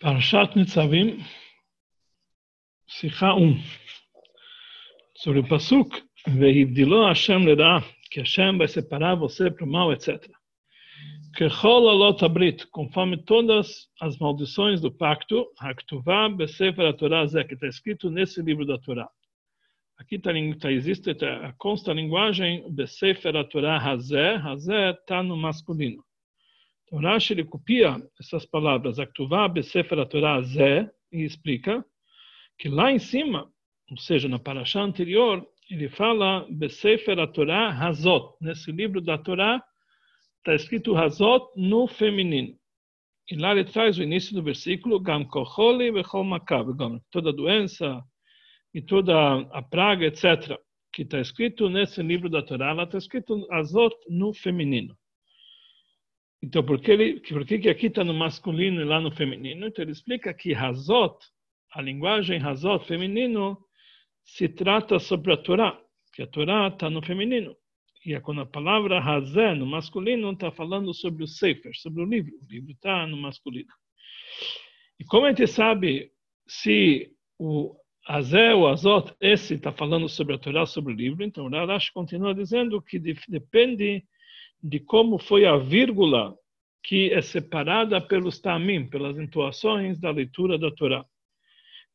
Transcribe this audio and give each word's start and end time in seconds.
Parashat 0.00 0.54
Nitzavim, 0.54 1.24
Sikha 2.86 3.34
1. 3.34 3.60
Sobre 5.16 5.40
o 5.40 5.48
Pasuk, 5.48 5.90
Vehivdilo 6.24 7.04
Hashem 7.04 7.44
lerá, 7.44 7.82
que 8.08 8.20
Hashem 8.20 8.56
vai 8.58 8.68
separar 8.68 9.16
você 9.16 9.50
para 9.50 9.64
o 9.64 9.68
mal, 9.68 9.92
etc. 9.92 10.24
Kechol 11.34 11.88
alot 11.88 12.24
abrit, 12.24 12.64
conforme 12.68 13.16
todas 13.24 13.88
as 14.00 14.16
maldições 14.18 14.80
do 14.80 14.92
pacto, 14.92 15.48
Haktuvá 15.58 16.28
besefer 16.28 16.96
Torah 16.96 17.26
zé, 17.26 17.42
que 17.42 17.54
está 17.54 17.66
escrito 17.66 18.08
nesse 18.08 18.40
livro 18.40 18.64
da 18.64 18.78
Torá. 18.78 19.10
Aqui 19.98 20.14
está, 20.14 20.30
tá, 20.60 20.70
existe, 20.70 21.12
tá, 21.12 21.52
consta 21.58 21.90
a 21.90 21.94
linguagem 21.94 22.72
besefer 22.72 23.34
Torah 23.48 23.78
hazé, 23.78 24.36
hazé 24.36 24.90
está 24.90 25.24
no 25.24 25.36
masculino. 25.36 26.04
Então, 26.88 27.00
Rashi 27.00 27.34
ele 27.34 27.44
copia 27.44 28.02
essas 28.18 28.46
palavras, 28.46 28.98
Aktuvá, 28.98 29.46
Besefer 29.46 30.06
Torah, 30.08 30.40
Zé, 30.40 30.90
e 31.12 31.22
explica 31.22 31.84
que 32.58 32.68
lá 32.68 32.90
em 32.90 32.98
cima, 32.98 33.50
ou 33.90 33.98
seja, 33.98 34.26
na 34.26 34.38
paraxá 34.38 34.80
anterior, 34.80 35.46
ele 35.70 35.90
fala 35.90 36.46
Besefer 36.50 37.16
Torah, 37.32 37.68
Hazot. 37.68 38.34
Nesse 38.40 38.72
livro 38.72 39.02
da 39.02 39.18
Torá 39.18 39.62
está 40.38 40.54
escrito 40.54 40.96
Hazot 40.96 41.46
no 41.56 41.86
feminino. 41.86 42.58
E 43.30 43.36
lá 43.36 43.52
ele 43.52 43.64
traz 43.64 43.98
o 43.98 44.02
início 44.02 44.34
do 44.34 44.42
versículo, 44.42 44.98
Gam 44.98 45.26
kocholi 45.26 45.92
vechol 45.92 46.24
makav, 46.24 46.68
toda 47.10 47.30
doença 47.34 48.02
e 48.72 48.80
toda 48.80 49.40
a 49.52 49.62
praga, 49.62 50.06
etc., 50.06 50.58
que 50.90 51.02
está 51.02 51.20
escrito 51.20 51.68
nesse 51.68 52.02
livro 52.02 52.30
da 52.30 52.42
Torá, 52.42 52.72
lá 52.72 52.84
está 52.84 52.96
escrito 52.96 53.46
Hazot 53.52 53.94
no 54.08 54.32
feminino. 54.32 54.97
Então, 56.42 56.64
por 56.64 56.80
que, 56.80 56.92
ele, 56.92 57.20
por 57.20 57.44
que, 57.44 57.68
aqui 57.68 57.86
está 57.86 58.04
no 58.04 58.14
masculino 58.14 58.80
e 58.80 58.84
lá 58.84 59.00
no 59.00 59.10
feminino? 59.10 59.66
Então, 59.66 59.82
ele 59.82 59.92
explica 59.92 60.32
que 60.32 60.54
Hazot, 60.54 61.16
a 61.72 61.82
linguagem 61.82 62.40
Hazot 62.40 62.86
feminino, 62.86 63.58
se 64.24 64.48
trata 64.48 64.98
sobre 64.98 65.32
a 65.32 65.36
Torá, 65.36 65.80
que 66.12 66.22
a 66.22 66.26
Torá 66.26 66.68
está 66.68 66.88
no 66.88 67.02
feminino. 67.02 67.56
E 68.06 68.14
é 68.14 68.20
quando 68.20 68.42
a 68.42 68.46
palavra 68.46 69.00
Hazé, 69.00 69.54
no 69.54 69.66
masculino, 69.66 70.30
está 70.30 70.50
falando 70.52 70.94
sobre 70.94 71.24
o 71.24 71.26
Sefer, 71.26 71.72
sobre 71.74 72.02
o 72.02 72.06
livro. 72.06 72.32
O 72.40 72.46
livro 72.48 72.70
está 72.70 73.06
no 73.06 73.16
masculino. 73.16 73.72
E 74.98 75.04
como 75.04 75.26
a 75.26 75.30
gente 75.30 75.46
sabe 75.46 76.12
se 76.46 77.10
o 77.38 77.74
Hazé, 78.06 78.54
o 78.54 78.66
Azot, 78.66 79.14
esse 79.20 79.54
está 79.54 79.72
falando 79.72 80.08
sobre 80.08 80.34
a 80.34 80.38
Torá, 80.38 80.64
sobre 80.64 80.92
o 80.92 80.96
livro, 80.96 81.22
então 81.22 81.46
o 81.46 81.66
Rashi 81.66 81.92
continua 81.92 82.34
dizendo 82.34 82.80
que 82.80 82.98
depende 82.98 84.04
de 84.62 84.80
como 84.80 85.18
foi 85.18 85.46
a 85.46 85.56
vírgula 85.56 86.36
que 86.82 87.12
é 87.12 87.20
separada 87.20 88.00
pelos 88.00 88.38
tamim, 88.38 88.88
pelas 88.88 89.18
entoações 89.18 89.98
da 89.98 90.10
leitura 90.10 90.58
da 90.58 90.70
Torá. 90.70 91.04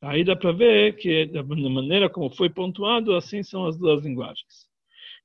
Aí 0.02 0.24
dá 0.24 0.36
para 0.36 0.52
ver 0.52 0.96
que, 0.98 1.26
da 1.26 1.44
maneira 1.44 2.10
como 2.10 2.30
foi 2.30 2.50
pontuado, 2.50 3.16
assim 3.16 3.42
são 3.42 3.66
as 3.66 3.78
duas 3.78 4.04
linguagens. 4.04 4.68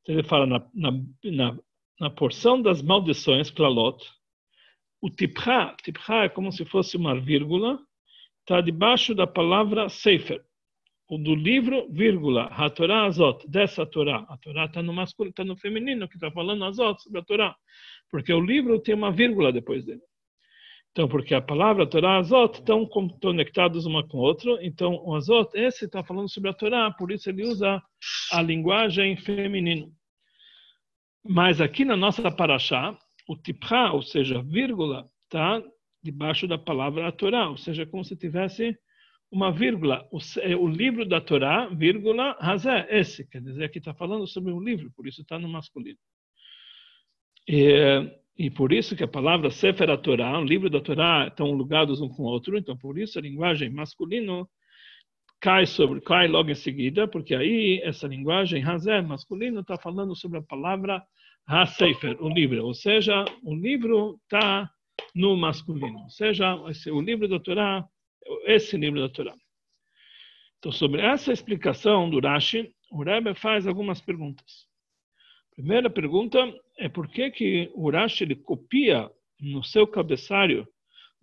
Então 0.03 0.15
ele 0.15 0.27
fala 0.27 0.47
na, 0.47 0.67
na, 0.73 0.93
na, 1.25 1.59
na 2.01 2.11
porção 2.11 2.63
das 2.63 2.81
maldições, 2.81 3.51
klalot, 3.51 4.05
o 5.01 5.11
tipra, 5.11 5.77
tipra 5.83 6.25
é 6.25 6.29
como 6.29 6.51
se 6.51 6.65
fosse 6.65 6.97
uma 6.97 7.19
vírgula, 7.21 7.79
está 8.41 8.61
debaixo 8.61 9.15
da 9.15 9.27
palavra 9.27 9.89
sefer 9.89 10.45
do 11.17 11.35
livro, 11.35 11.89
vírgula, 11.91 12.45
a 12.47 12.69
Torá 12.69 13.05
Azot, 13.05 13.49
dessa 13.49 13.87
Torá. 13.87 14.27
A 14.29 14.37
Torá 14.37 14.67
está 14.67 14.83
no 14.83 14.93
masculino, 14.93 15.31
está 15.31 15.45
no 15.45 15.57
feminino, 15.57 16.07
que 16.07 16.17
está 16.17 16.31
falando 16.31 16.65
Azot 16.65 17.03
sobre 17.03 17.21
a 17.21 17.25
Torá. 17.25 17.57
Porque 18.11 18.33
o 18.33 18.41
livro 18.41 18.79
tem 18.79 18.95
uma 18.95 19.11
vírgula 19.11 19.51
depois 19.51 19.87
dele. 19.87 20.03
Então, 20.91 21.09
porque 21.09 21.35
a 21.35 21.41
palavra 21.41 21.87
Torá 21.87 22.19
Azot 22.19 22.59
estão 22.59 22.85
conectados 22.85 23.87
uma 23.87 24.07
com 24.07 24.19
a 24.19 24.23
outra. 24.23 24.59
Então, 24.61 24.97
o 25.05 25.15
Azot, 25.15 25.51
esse 25.55 25.87
está 25.87 26.05
falando 26.05 26.29
sobre 26.29 26.51
a 26.51 26.53
Torá, 26.55 26.91
por 26.91 27.11
isso 27.11 27.31
ele 27.31 27.45
usa 27.45 27.83
a 28.33 28.43
linguagem 28.43 29.17
feminino. 29.17 29.91
Mas 31.25 31.61
aqui 31.61 31.85
na 31.85 31.97
nossa 31.97 32.31
paraxá, 32.31 32.99
o 33.27 33.37
tipra, 33.37 33.93
ou 33.93 34.03
seja, 34.03 34.43
vírgula, 34.43 35.09
está 35.25 35.63
debaixo 36.03 36.47
da 36.47 36.59
palavra 36.59 37.11
Torá, 37.13 37.49
ou 37.49 37.57
seja, 37.57 37.87
como 37.87 38.05
se 38.05 38.17
tivesse 38.17 38.77
uma 39.31 39.53
vírgula, 39.53 40.07
o, 40.11 40.19
é 40.41 40.57
o, 40.57 40.67
livro 40.67 41.05
da 41.05 41.21
Torá, 41.21 41.67
vírgula, 41.67 42.37
razé, 42.41 42.87
esse, 42.91 43.29
quer 43.29 43.43
dizer 43.43 43.71
que 43.71 43.79
está 43.79 43.93
falando 43.93 44.27
sobre 44.27 44.53
um 44.53 44.61
livro, 44.61 44.91
por 44.97 45.07
isso 45.07 45.21
está 45.21 45.39
no 45.39 45.49
masculino. 45.49 45.99
E, 47.47 48.11
e 48.39 48.51
por 48.51 48.73
isso 48.73 48.97
que 48.97 49.05
a 49.05 49.09
palavra 49.09 49.51
Sefer 49.51 49.97
Torá, 49.99 50.39
o 50.39 50.45
livro 50.45 50.71
da 50.71 50.81
Torá, 50.81 51.27
estão 51.29 51.57
ligados 51.57 52.01
um 52.01 52.09
com 52.09 52.23
o 52.23 52.27
outro, 52.27 52.57
então 52.57 52.77
por 52.77 52.99
isso 52.99 53.19
a 53.19 53.23
linguagem 53.23 53.71
masculino 53.71 54.49
cai 55.41 55.67
sobre, 55.67 56.01
cai 56.01 56.27
logo 56.27 56.51
em 56.51 56.55
seguida, 56.55 57.07
porque 57.07 57.35
aí 57.35 57.81
essa 57.85 58.09
linguagem 58.09 58.63
razé, 58.63 59.01
masculino, 59.03 59.61
está 59.61 59.77
falando 59.77 60.17
sobre 60.17 60.39
a 60.39 60.43
palavra 60.43 61.03
ha-sefer, 61.47 62.17
o 62.23 62.29
livro, 62.29 62.65
ou 62.65 62.75
seja, 62.75 63.25
o 63.43 63.55
livro 63.55 64.19
está 64.23 64.71
no 65.15 65.37
masculino, 65.37 66.01
ou 66.01 66.11
seja, 66.11 66.55
o 66.93 67.01
livro 67.01 67.29
da 67.29 67.39
Torá 67.39 67.87
esse 68.45 68.77
livro 68.77 69.01
da 69.01 69.09
Torá. 69.09 69.35
Então, 70.59 70.73
sobre 70.73 71.01
essa 71.01 71.33
explicação 71.33 72.11
do 72.11 72.21
Rashi, 72.21 72.73
o 72.91 73.03
Rebbe 73.03 73.35
faz 73.35 73.67
algumas 73.67 74.01
perguntas. 74.01 74.67
A 75.53 75.55
primeira 75.57 75.91
pergunta 75.91 76.39
é 76.77 76.89
por 76.89 77.09
que, 77.09 77.31
que 77.31 77.71
o 77.75 77.91
Rashi 77.91 78.25
ele 78.25 78.35
copia 78.35 79.11
no 79.41 79.63
seu 79.63 79.87
cabeçalho 79.87 80.67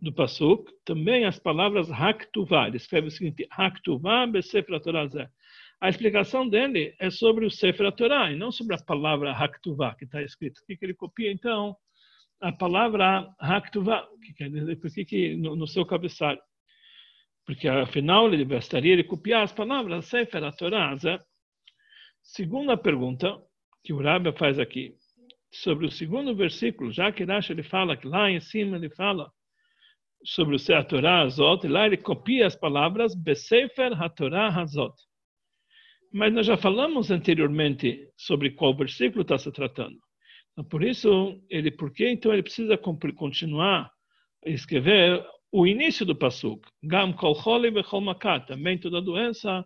do 0.02 0.14
Pasuk 0.14 0.72
também 0.84 1.26
as 1.26 1.40
palavras 1.40 1.92
Haktuvá. 1.92 2.68
Ele 2.68 2.78
escreve 2.78 3.08
o 3.08 3.12
seguinte, 3.12 3.48
Haktuvá 3.50 4.28
Besefra 4.28 4.80
Torah 4.80 5.10
A 5.82 5.90
explicação 5.90 6.48
dele 6.48 6.96
é 7.00 7.10
sobre 7.10 7.46
o 7.46 7.52
Sefer 7.52 7.92
Torah 7.94 8.32
e 8.32 8.36
não 8.36 8.52
sobre 8.52 8.76
a 8.76 8.80
palavra 8.80 9.32
Haktuvá 9.32 9.96
que 9.96 10.06
está 10.06 10.22
escrito. 10.22 10.60
O 10.60 10.66
que, 10.66 10.78
que 10.78 10.86
ele 10.86 10.94
copia, 10.94 11.32
então? 11.32 11.76
A 12.42 12.52
palavra 12.52 13.28
Haktuvá, 13.40 14.08
que, 14.22 15.06
que 15.06 15.36
no, 15.36 15.56
no 15.56 15.68
seu 15.68 15.86
cabeçalho? 15.86 16.42
Porque 17.46 17.68
afinal 17.68 18.34
ele 18.34 18.44
bastaria 18.44 18.98
de 18.98 19.04
copiar 19.04 19.44
as 19.44 19.54
palavras 19.54 20.06
Sefer, 20.06 20.44
a 20.44 20.52
Torá. 20.52 20.96
Segunda 22.22 22.76
pergunta 22.76 23.38
que 23.84 23.94
o 23.94 24.02
Rabbi 24.02 24.32
faz 24.32 24.58
aqui, 24.58 24.96
sobre 25.52 25.86
o 25.86 25.92
segundo 25.92 26.36
versículo, 26.36 26.92
já 26.92 27.12
que 27.12 27.24
Rashi 27.24 27.54
ele 27.54 27.64
fala 27.64 27.96
que 27.96 28.08
lá 28.08 28.30
em 28.30 28.40
cima 28.40 28.78
ele 28.78 28.90
fala 28.90 29.32
sobre 30.24 30.56
o 30.56 30.76
a 30.76 30.84
Torá 30.84 31.22
Azot, 31.22 31.66
e 31.66 31.70
lá 31.70 31.86
ele 31.86 31.98
copia 31.98 32.48
as 32.48 32.56
palavras 32.56 33.14
Besefer 33.14 33.94
HaTorah 33.94 34.50
Hazot. 34.50 34.96
Mas 36.12 36.34
nós 36.34 36.48
já 36.48 36.58
falamos 36.58 37.12
anteriormente 37.12 38.10
sobre 38.18 38.52
qual 38.52 38.76
versículo 38.76 39.22
está 39.22 39.38
se 39.38 39.52
tratando. 39.52 39.98
Então, 40.52 40.66
por 40.66 40.84
isso, 40.84 41.40
ele, 41.50 41.70
por 41.70 41.92
que 41.94 42.10
então 42.10 42.34
ele 42.34 42.42
precisa 42.42 42.78
continuar 42.78 43.92
a 44.46 44.50
escrever 44.50 45.24
o 45.52 45.66
início 45.66 46.06
do 46.06 46.16
Pasuk, 46.16 46.68
Gam 46.84 47.14
kol 47.14 47.36
vechol 47.72 48.02
makat, 48.02 48.48
também 48.48 48.78
toda 48.78 49.02
doença 49.02 49.66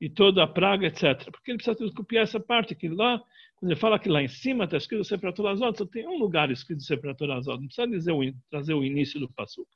e 0.00 0.10
toda 0.10 0.46
praga, 0.46 0.86
etc. 0.86 1.30
Porque 1.30 1.50
ele 1.50 1.58
precisa 1.58 1.92
copiar 1.94 2.24
essa 2.24 2.40
parte, 2.40 2.74
que 2.74 2.88
lá, 2.88 3.22
quando 3.56 3.70
ele 3.70 3.80
fala 3.80 3.98
que 3.98 4.08
lá 4.08 4.22
em 4.22 4.28
cima 4.28 4.64
está 4.64 4.76
escrito 4.76 5.04
Separator 5.04 5.46
Azot, 5.46 5.78
só 5.78 5.86
tem 5.86 6.06
um 6.06 6.18
lugar 6.18 6.50
escrito 6.50 6.82
Separator 6.82 7.30
Azot, 7.30 7.60
não 7.60 7.66
precisa 7.66 7.86
dizer 7.86 8.34
trazer 8.50 8.74
o 8.74 8.84
início 8.84 9.20
do 9.20 9.32
Pasuk. 9.32 9.68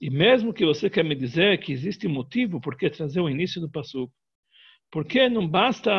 E 0.00 0.10
mesmo 0.10 0.52
que 0.52 0.64
você 0.64 0.88
quer 0.88 1.04
me 1.04 1.14
dizer 1.14 1.60
que 1.60 1.72
existe 1.72 2.08
motivo 2.08 2.60
por 2.60 2.76
que 2.76 2.90
trazer 2.90 3.20
o 3.20 3.28
início 3.28 3.60
do 3.60 3.70
Pasuk, 3.70 4.12
porque 4.90 5.28
não 5.28 5.46
basta 5.46 5.92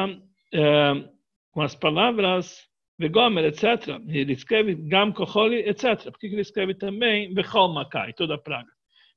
é, 0.53 1.09
com 1.51 1.61
as 1.61 1.75
palavras 1.75 2.70
Vegomer, 3.01 3.45
etc. 3.45 4.00
Ele 4.07 4.34
escreve 4.34 4.75
Gam 4.75 5.12
Kocholi, 5.12 5.57
etc. 5.67 6.03
Por 6.03 6.19
que 6.19 6.28
ele 6.28 6.41
escreve 6.41 6.75
também 6.75 7.34
Vechol 7.34 7.73
Makai, 7.73 8.14
toda 8.14 8.35
a 8.35 8.37
praga? 8.37 8.70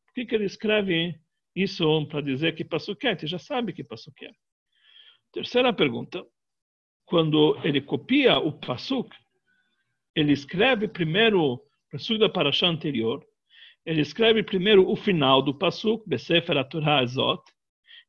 Por 0.06 0.26
que 0.26 0.34
ele 0.34 0.46
escreve 0.46 1.14
isso 1.54 2.06
para 2.06 2.22
dizer 2.22 2.54
que 2.54 2.64
Passuquete? 2.64 3.26
Já 3.26 3.38
sabe 3.38 3.72
que 3.72 3.84
Passuquete. 3.84 4.36
Terceira 5.32 5.72
pergunta. 5.72 6.24
Quando 7.04 7.58
ele 7.62 7.82
copia 7.82 8.38
o 8.38 8.52
Passuk, 8.52 9.14
ele 10.16 10.32
escreve 10.32 10.88
primeiro 10.88 11.60
Passuk 11.90 12.18
da 12.18 12.28
Parashá 12.28 12.66
anterior, 12.66 13.22
ele 13.84 14.00
escreve 14.00 14.42
primeiro 14.42 14.88
o 14.88 14.96
final 14.96 15.42
do 15.42 15.52
Passuk, 15.52 16.08
Besefer 16.08 16.66
Torah 16.68 17.00
Azot, 17.00 17.42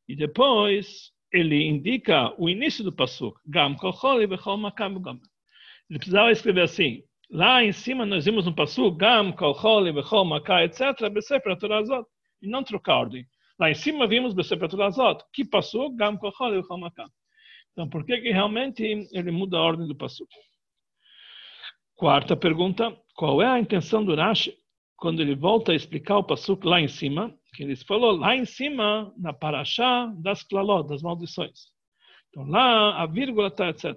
e 0.08 0.16
depois 0.16 1.12
ele 1.32 1.62
indica 1.64 2.34
o 2.40 2.48
início 2.48 2.82
do 2.82 2.92
Passuk, 2.92 3.38
Gam 3.46 3.74
Kocholi 3.74 4.26
Vechol 4.26 4.56
Makai 4.56 4.88
Gomer. 4.88 5.20
Ele 5.88 5.98
precisava 5.98 6.30
escrever 6.30 6.62
assim. 6.62 7.02
Lá 7.30 7.62
em 7.64 7.72
cima 7.72 8.06
nós 8.06 8.24
vimos 8.24 8.46
no 8.46 8.54
passo 8.54 8.90
Gam, 8.92 9.32
Kalcholi, 9.32 9.92
Bechol, 9.92 10.24
Makai, 10.24 10.64
etc. 10.64 11.08
Besefer 11.12 11.56
Torah 11.58 11.82
Zot. 11.84 12.08
E 12.42 12.48
não 12.48 12.62
trocar 12.62 12.94
a 12.94 12.98
ordem. 12.98 13.26
Lá 13.58 13.70
em 13.70 13.74
cima 13.74 14.06
vimos 14.06 14.34
Besefer 14.34 14.68
Torah 14.68 14.90
Zot. 14.90 15.24
Que 15.32 15.44
passo 15.44 15.90
Gam, 15.96 16.16
Kalcholi, 16.16 16.60
Bechol, 16.60 16.78
Makai. 16.78 17.06
Então, 17.72 17.88
por 17.88 18.04
que, 18.06 18.18
que 18.18 18.30
realmente 18.30 18.82
ele 19.12 19.30
muda 19.30 19.58
a 19.58 19.62
ordem 19.62 19.86
do 19.86 19.94
passo? 19.94 20.26
Quarta 21.94 22.36
pergunta. 22.36 22.96
Qual 23.14 23.42
é 23.42 23.46
a 23.46 23.58
intenção 23.58 24.04
do 24.04 24.14
Rashi 24.14 24.56
quando 24.96 25.20
ele 25.20 25.34
volta 25.34 25.72
a 25.72 25.74
explicar 25.74 26.16
o 26.16 26.24
Pasuk 26.24 26.66
lá 26.66 26.80
em 26.80 26.88
cima, 26.88 27.34
que 27.54 27.62
ele 27.62 27.76
falou 27.76 28.16
lá 28.16 28.34
em 28.34 28.44
cima, 28.44 29.12
na 29.16 29.32
Parashá 29.32 30.06
das 30.18 30.42
Klalot, 30.42 30.88
das 30.88 31.02
maldições. 31.02 31.66
Então 32.30 32.44
lá 32.46 33.02
a 33.02 33.06
vírgula 33.06 33.48
está, 33.48 33.68
etc. 33.68 33.94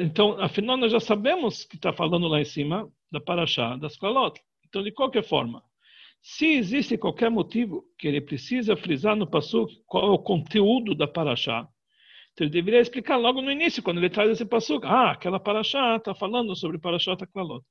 Então, 0.00 0.40
afinal, 0.40 0.76
nós 0.76 0.92
já 0.92 1.00
sabemos 1.00 1.64
que 1.64 1.76
está 1.76 1.92
falando 1.92 2.28
lá 2.28 2.40
em 2.40 2.44
cima 2.44 2.88
da 3.10 3.20
Parashá 3.20 3.76
das 3.76 3.96
Klalot. 3.96 4.40
Então, 4.68 4.82
de 4.82 4.92
qualquer 4.92 5.24
forma, 5.24 5.62
se 6.22 6.46
existe 6.46 6.96
qualquer 6.96 7.30
motivo 7.30 7.84
que 7.98 8.06
ele 8.06 8.20
precisa 8.20 8.76
frisar 8.76 9.16
no 9.16 9.26
Pasuk 9.26 9.72
qual 9.86 10.06
é 10.06 10.10
o 10.10 10.18
conteúdo 10.18 10.94
da 10.94 11.08
Parashá, 11.08 11.66
então 12.32 12.46
ele 12.46 12.52
deveria 12.52 12.80
explicar 12.80 13.16
logo 13.16 13.42
no 13.42 13.50
início, 13.50 13.82
quando 13.82 13.98
ele 13.98 14.08
traz 14.08 14.30
esse 14.30 14.44
Pasuk. 14.44 14.86
Ah, 14.86 15.10
aquela 15.10 15.40
Parashá 15.40 15.96
está 15.96 16.14
falando 16.14 16.54
sobre 16.54 16.78
Parashá 16.78 17.16
Taklalot. 17.16 17.64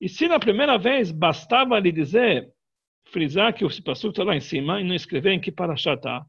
E 0.00 0.08
se 0.08 0.28
na 0.28 0.38
primeira 0.38 0.76
vez 0.78 1.10
bastava 1.10 1.78
ele 1.78 1.92
dizer, 1.92 2.48
frisar 3.06 3.54
que 3.54 3.64
o 3.64 3.82
Pasuk 3.82 4.12
está 4.12 4.24
lá 4.24 4.36
em 4.36 4.40
cima 4.40 4.80
e 4.80 4.84
não 4.84 4.94
escrever 4.94 5.32
em 5.32 5.40
que 5.40 5.52
Parashá 5.52 5.94
está, 5.94 6.24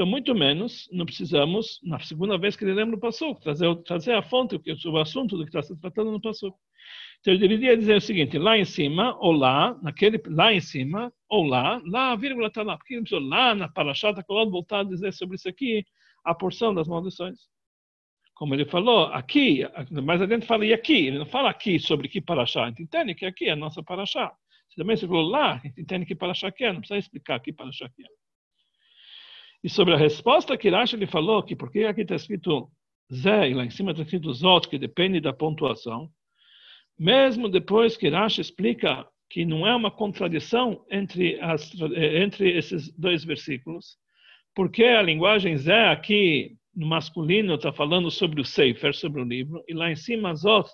então, 0.00 0.08
muito 0.10 0.34
menos, 0.34 0.88
não 0.90 1.04
precisamos, 1.04 1.78
na 1.82 1.98
segunda 2.00 2.38
vez 2.38 2.56
que 2.56 2.64
lembra 2.64 2.96
o 2.96 2.98
Pasuk, 2.98 3.38
trazer, 3.42 3.76
trazer 3.82 4.14
a 4.14 4.22
fonte, 4.22 4.56
o, 4.56 4.90
o 4.92 4.96
assunto 4.96 5.36
do 5.36 5.44
que 5.44 5.50
está 5.50 5.60
se 5.60 5.78
tratando 5.78 6.10
no 6.10 6.18
Pasuk. 6.18 6.56
Então, 7.20 7.34
ele 7.34 7.46
deveria 7.46 7.76
dizer 7.76 7.96
o 7.96 8.00
seguinte, 8.00 8.38
lá 8.38 8.56
em 8.56 8.64
cima, 8.64 9.14
ou 9.18 9.30
lá, 9.30 9.78
naquele, 9.82 10.18
lá 10.28 10.54
em 10.54 10.60
cima, 10.60 11.12
ou 11.28 11.44
lá, 11.44 11.82
lá, 11.84 12.12
a 12.12 12.16
vírgula 12.16 12.48
está 12.48 12.62
lá. 12.62 12.78
Porque 12.78 12.94
ele 12.94 13.02
precisou 13.02 13.28
lá 13.28 13.54
na 13.54 13.68
Parashá, 13.68 14.08
está 14.08 14.24
voltar 14.26 14.80
a 14.80 14.84
dizer 14.84 15.12
sobre 15.12 15.36
isso 15.36 15.50
aqui, 15.50 15.84
a 16.24 16.34
porção 16.34 16.72
das 16.72 16.88
maldições. 16.88 17.38
Como 18.32 18.54
ele 18.54 18.64
falou, 18.64 19.04
aqui, 19.08 19.66
mais 20.02 20.22
adiante 20.22 20.46
fala 20.46 20.64
e 20.64 20.72
aqui, 20.72 21.08
ele 21.08 21.18
não 21.18 21.26
fala 21.26 21.50
aqui 21.50 21.78
sobre 21.78 22.08
que 22.08 22.22
Parashá, 22.22 22.64
a 22.64 22.68
gente 22.68 22.84
entende 22.84 23.14
que 23.14 23.26
aqui 23.26 23.48
é 23.48 23.50
a 23.50 23.56
nossa 23.56 23.82
Parashá. 23.82 24.32
Se 24.70 24.76
também 24.76 24.96
você 24.96 25.06
falou 25.06 25.28
lá, 25.28 25.56
a 25.56 25.58
gente 25.58 25.78
entende 25.78 26.06
que 26.06 26.14
Parashá 26.14 26.50
que 26.50 26.64
é, 26.64 26.72
não 26.72 26.80
precisa 26.80 26.98
explicar 26.98 27.38
que 27.40 27.52
Parashá 27.52 27.86
que 27.90 28.02
é. 28.02 28.19
E 29.62 29.68
sobre 29.68 29.94
a 29.94 29.96
resposta 29.96 30.56
que 30.56 30.70
Rashi 30.70 30.96
ele 30.96 31.06
falou, 31.06 31.42
que 31.42 31.54
porque 31.54 31.84
aqui 31.84 32.02
está 32.02 32.14
escrito 32.14 32.70
Zé 33.12 33.50
e 33.50 33.54
lá 33.54 33.64
em 33.64 33.70
cima 33.70 33.90
está 33.90 34.02
escrito 34.02 34.32
Zot, 34.32 34.68
que 34.68 34.78
depende 34.78 35.20
da 35.20 35.32
pontuação, 35.32 36.10
mesmo 36.98 37.48
depois 37.48 37.96
que 37.96 38.08
Rashi 38.08 38.40
explica 38.40 39.06
que 39.28 39.44
não 39.44 39.66
é 39.66 39.74
uma 39.74 39.90
contradição 39.90 40.84
entre, 40.90 41.40
as, 41.40 41.72
entre 41.96 42.56
esses 42.56 42.90
dois 42.96 43.24
versículos, 43.24 43.96
porque 44.54 44.84
a 44.84 45.02
linguagem 45.02 45.56
Zé 45.56 45.88
aqui 45.88 46.56
no 46.74 46.86
masculino 46.86 47.54
está 47.54 47.72
falando 47.72 48.10
sobre 48.10 48.40
o 48.40 48.44
Sefer, 48.44 48.94
sobre 48.94 49.20
o 49.20 49.24
livro, 49.24 49.62
e 49.68 49.74
lá 49.74 49.90
em 49.90 49.96
cima 49.96 50.34
Zot, 50.34 50.70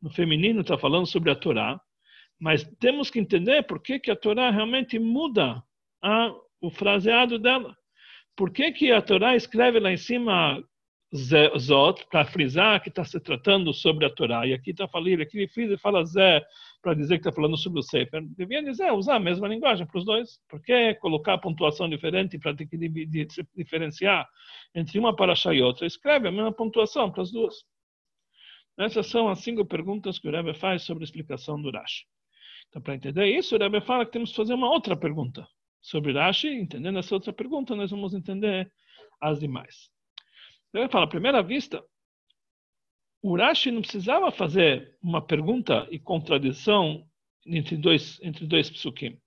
no 0.00 0.10
feminino, 0.10 0.60
está 0.60 0.78
falando 0.78 1.06
sobre 1.06 1.30
a 1.30 1.34
Torá, 1.34 1.80
mas 2.38 2.64
temos 2.78 3.10
que 3.10 3.18
entender 3.18 3.64
por 3.64 3.82
que, 3.82 3.98
que 3.98 4.10
a 4.10 4.16
Torá 4.16 4.50
realmente 4.50 4.98
muda 4.98 5.62
a, 6.02 6.32
o 6.60 6.70
fraseado 6.70 7.38
dela. 7.38 7.76
Por 8.38 8.52
que, 8.52 8.70
que 8.70 8.92
a 8.92 9.02
Torá 9.02 9.34
escreve 9.34 9.80
lá 9.80 9.92
em 9.92 9.96
cima 9.96 10.62
Zot, 11.58 12.06
para 12.08 12.24
frisar 12.24 12.80
que 12.80 12.88
está 12.88 13.04
se 13.04 13.18
tratando 13.18 13.74
sobre 13.74 14.06
a 14.06 14.10
Torá, 14.10 14.46
e 14.46 14.52
aqui 14.52 14.70
está 14.70 14.86
falando, 14.86 15.20
aqui 15.20 15.38
ele 15.38 15.48
frisa 15.48 15.74
e 15.74 15.78
fala 15.78 16.04
Zé, 16.04 16.46
para 16.80 16.94
dizer 16.94 17.16
que 17.16 17.28
está 17.28 17.32
falando 17.32 17.56
sobre 17.56 17.80
o 17.80 17.82
Sefer. 17.82 18.24
Devia 18.36 18.62
dizer, 18.62 18.92
usar 18.92 19.16
a 19.16 19.20
mesma 19.20 19.48
linguagem 19.48 19.84
para 19.84 19.98
os 19.98 20.04
dois. 20.04 20.38
Por 20.48 20.62
que 20.62 20.94
colocar 21.00 21.36
pontuação 21.38 21.88
diferente 21.88 22.38
para 22.38 22.54
ter 22.54 22.66
que 22.68 22.78
diferenciar 23.56 24.28
entre 24.72 25.00
uma 25.00 25.16
paraxá 25.16 25.52
e 25.52 25.60
outra? 25.60 25.84
Escreve 25.84 26.28
a 26.28 26.30
mesma 26.30 26.52
pontuação 26.52 27.10
para 27.10 27.22
as 27.22 27.32
duas. 27.32 27.64
Essas 28.78 29.08
são 29.08 29.28
as 29.28 29.40
cinco 29.40 29.66
perguntas 29.66 30.16
que 30.20 30.28
o 30.28 30.30
Rebbe 30.30 30.54
faz 30.54 30.84
sobre 30.84 31.02
a 31.02 31.06
explicação 31.06 31.60
do 31.60 31.72
Rashi. 31.72 32.04
Então, 32.68 32.80
para 32.80 32.94
entender 32.94 33.26
isso, 33.26 33.56
o 33.56 33.58
Rebbe 33.58 33.80
fala 33.80 34.06
que 34.06 34.12
temos 34.12 34.30
que 34.30 34.36
fazer 34.36 34.54
uma 34.54 34.70
outra 34.70 34.96
pergunta 34.96 35.44
sobre 35.88 36.12
Rashi. 36.12 36.48
Entendendo 36.48 36.98
essa 36.98 37.14
outra 37.14 37.32
pergunta, 37.32 37.74
nós 37.74 37.90
vamos 37.90 38.14
entender 38.14 38.70
as 39.20 39.40
demais. 39.40 39.90
Ele 40.72 40.88
fala, 40.88 41.04
à 41.04 41.08
primeira 41.08 41.42
vista, 41.42 41.82
o 43.22 43.36
Rashi 43.36 43.70
não 43.70 43.80
precisava 43.80 44.30
fazer 44.30 44.96
uma 45.02 45.24
pergunta 45.24 45.88
e 45.90 45.98
contradição 45.98 47.04
entre 47.46 47.76
dois, 47.76 48.20
entre 48.22 48.46
dois 48.46 48.70
psukim. 48.70 49.18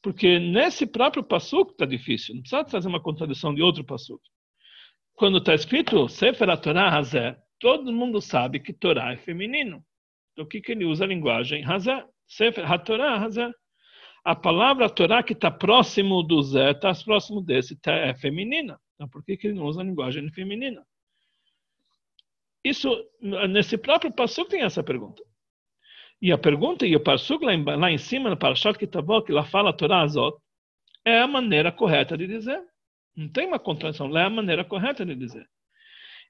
Porque 0.00 0.38
nesse 0.38 0.86
próprio 0.86 1.24
pasuk 1.24 1.72
está 1.72 1.84
difícil, 1.84 2.36
não 2.36 2.42
precisa 2.42 2.64
trazer 2.64 2.88
uma 2.88 3.02
contradição 3.02 3.52
de 3.52 3.60
outro 3.60 3.84
pasuk. 3.84 4.22
Quando 5.14 5.38
está 5.38 5.52
escrito 5.54 6.08
Sefer 6.08 6.56
Torah 6.60 6.96
Hazé, 6.96 7.36
todo 7.58 7.92
mundo 7.92 8.20
sabe 8.20 8.60
que 8.60 8.72
Torá 8.72 9.12
é 9.12 9.16
feminino. 9.16 9.84
Então 10.32 10.44
o 10.44 10.48
que, 10.48 10.60
que 10.60 10.70
ele 10.70 10.84
usa 10.84 11.04
a 11.04 11.08
linguagem 11.08 11.64
Hazé? 11.64 12.06
Sefer 12.28 12.64
HaTorah 12.64 13.24
Hazé. 13.24 13.50
A 14.28 14.36
palavra 14.36 14.90
Torá 14.90 15.22
que 15.22 15.32
está 15.32 15.50
próximo 15.50 16.22
do 16.22 16.42
Zé, 16.42 16.72
está 16.72 16.92
próximo 17.02 17.40
desse, 17.40 17.74
tá, 17.80 17.94
é 17.94 18.14
feminina. 18.14 18.78
Então 18.94 19.08
por 19.08 19.24
que, 19.24 19.38
que 19.38 19.46
ele 19.46 19.58
não 19.58 19.64
usa 19.64 19.80
a 19.80 19.84
linguagem 19.84 20.30
feminina? 20.30 20.84
Isso, 22.62 22.94
nesse 23.22 23.78
próprio 23.78 24.12
Passuk 24.12 24.50
tem 24.50 24.64
essa 24.64 24.82
pergunta. 24.82 25.22
E 26.20 26.30
a 26.30 26.36
pergunta, 26.36 26.86
e 26.86 26.94
o 26.94 27.00
Passuk 27.00 27.42
lá 27.42 27.54
em, 27.54 27.64
lá 27.64 27.90
em 27.90 27.96
cima, 27.96 28.28
no 28.28 28.36
Parashat 28.36 28.78
Kitabó, 28.78 29.22
que 29.22 29.32
lá 29.32 29.46
fala 29.46 29.72
Torah 29.72 30.02
Azot, 30.02 30.36
é 31.06 31.20
a 31.20 31.26
maneira 31.26 31.72
correta 31.72 32.14
de 32.14 32.26
dizer. 32.26 32.62
Não 33.16 33.30
tem 33.30 33.46
uma 33.46 33.58
contradição, 33.58 34.14
é 34.14 34.24
a 34.24 34.28
maneira 34.28 34.62
correta 34.62 35.06
de 35.06 35.14
dizer. 35.14 35.48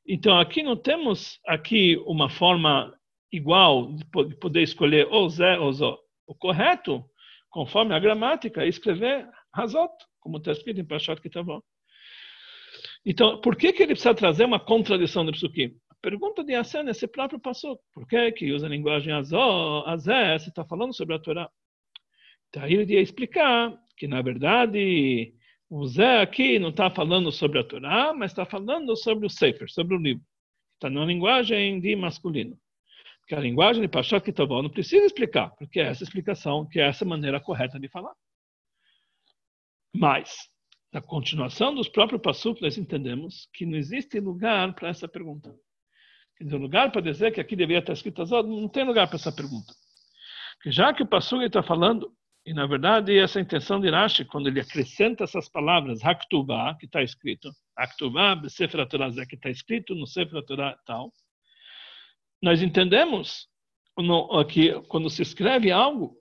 Então, 0.06 0.38
aqui 0.38 0.62
não 0.62 0.76
temos 0.76 1.40
aqui 1.44 2.00
uma 2.06 2.30
forma 2.30 2.96
igual 3.32 3.92
de 3.92 4.04
poder 4.36 4.62
escolher 4.62 5.08
ou 5.10 5.28
Zé 5.28 5.58
ou 5.58 5.72
Zó. 5.72 5.98
O 6.28 6.34
correto, 6.36 7.04
conforme 7.50 7.94
a 7.94 7.98
gramática, 7.98 8.66
escrever 8.66 9.28
Hazot, 9.52 9.92
como 10.20 10.38
está 10.38 10.52
escrito 10.52 10.80
em 10.80 10.84
Parashat 10.84 11.20
Kitabó. 11.20 11.62
Então, 13.04 13.40
por 13.40 13.56
que, 13.56 13.72
que 13.72 13.82
ele 13.82 13.92
precisa 13.92 14.14
trazer 14.14 14.44
uma 14.44 14.60
contradição 14.60 15.24
do 15.24 15.32
Psukim? 15.32 15.74
pergunta 16.00 16.44
de 16.44 16.54
Assé 16.54 16.82
nesse 16.82 17.06
próprio 17.06 17.40
passo. 17.40 17.78
Por 17.92 18.06
que 18.06 18.32
que 18.32 18.52
usa 18.52 18.66
a 18.66 18.70
linguagem 18.70 19.12
Azó, 19.12 19.84
Azé, 19.86 20.38
se 20.38 20.48
está 20.48 20.64
falando 20.64 20.94
sobre 20.94 21.14
a 21.14 21.18
Torá? 21.18 21.50
Então 22.48 22.62
aí 22.62 22.74
ele 22.74 22.94
ia 22.94 23.00
explicar 23.00 23.76
que, 23.96 24.06
na 24.06 24.22
verdade, 24.22 25.34
o 25.68 25.86
Zé 25.86 26.20
aqui 26.20 26.58
não 26.58 26.70
está 26.70 26.90
falando 26.90 27.30
sobre 27.30 27.58
a 27.58 27.64
Torá, 27.64 28.14
mas 28.14 28.30
está 28.30 28.46
falando 28.46 28.96
sobre 28.96 29.26
o 29.26 29.30
Sefer, 29.30 29.68
sobre 29.68 29.96
o 29.96 30.00
livro. 30.00 30.24
Está 30.74 30.88
numa 30.88 31.04
linguagem 31.04 31.80
de 31.80 31.94
masculino. 31.96 32.58
Porque 33.28 33.34
a 33.34 33.40
linguagem 33.40 33.82
de 33.82 33.88
Pashat 33.88 34.24
Kitabó 34.24 34.62
não 34.62 34.70
precisa 34.70 35.04
explicar, 35.04 35.50
porque 35.50 35.78
é 35.78 35.88
essa 35.88 36.02
explicação, 36.02 36.66
que 36.66 36.80
é 36.80 36.88
essa 36.88 37.04
maneira 37.04 37.38
correta 37.38 37.78
de 37.78 37.86
falar. 37.86 38.14
Mas, 39.94 40.48
na 40.90 41.02
continuação 41.02 41.74
dos 41.74 41.90
próprios 41.90 42.22
Passuk, 42.22 42.62
nós 42.62 42.78
entendemos 42.78 43.46
que 43.52 43.66
não 43.66 43.76
existe 43.76 44.18
lugar 44.18 44.74
para 44.74 44.88
essa 44.88 45.06
pergunta. 45.06 45.54
Quer 46.38 46.44
dizer, 46.44 46.56
lugar 46.56 46.90
para 46.90 47.02
dizer 47.02 47.30
que 47.30 47.38
aqui 47.38 47.54
deveria 47.54 47.80
estar 47.80 47.92
escrito 47.92 48.22
Azot, 48.22 48.48
não 48.48 48.66
tem 48.66 48.86
lugar 48.86 49.06
para 49.06 49.16
essa 49.16 49.30
pergunta. 49.30 49.74
Porque 50.54 50.72
já 50.72 50.94
que 50.94 51.02
o 51.02 51.06
Passug 51.06 51.44
está 51.44 51.62
falando, 51.62 52.10
e 52.46 52.54
na 52.54 52.66
verdade 52.66 53.18
essa 53.18 53.38
intenção 53.38 53.78
de 53.78 53.90
Rashi, 53.90 54.24
quando 54.24 54.48
ele 54.48 54.60
acrescenta 54.60 55.24
essas 55.24 55.50
palavras, 55.50 56.02
Haktubá, 56.02 56.74
que 56.76 56.86
está 56.86 57.02
escrito, 57.02 57.50
Haktubá, 57.76 58.40
Sefer 58.48 58.88
que 58.88 59.34
está 59.34 59.50
escrito 59.50 59.94
no 59.94 60.06
Sefer 60.06 60.42
tal, 60.86 61.12
nós 62.40 62.62
entendemos 62.62 63.48
que 64.48 64.80
quando 64.82 65.10
se 65.10 65.22
escreve 65.22 65.70
algo, 65.70 66.16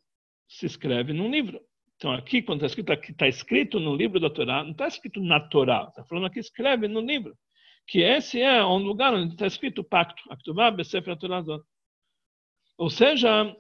se 0.47 0.65
escreve 0.65 1.13
num 1.13 1.29
livro. 1.29 1.59
Então 1.95 2.11
aqui, 2.11 2.41
quando 2.41 2.65
está 2.65 2.67
escrito, 2.67 3.11
está 3.11 3.27
escrito 3.27 3.79
no 3.79 3.95
livro 3.95 4.19
da 4.19 4.29
Torá, 4.29 4.63
não 4.63 4.71
está 4.71 4.87
escrito 4.87 5.21
na 5.21 5.39
Torá, 5.39 5.87
está 5.89 6.03
falando 6.05 6.27
aqui, 6.27 6.39
escreve 6.39 6.87
no 6.87 7.01
livro 7.01 7.35
que 7.87 8.01
esse 8.01 8.41
é 8.41 8.63
um 8.65 8.77
lugar 8.77 9.13
onde 9.13 9.33
está 9.33 9.47
escrito 9.47 9.83
pacto, 9.83 10.21
Ou 12.77 12.89
seja, 12.89 13.55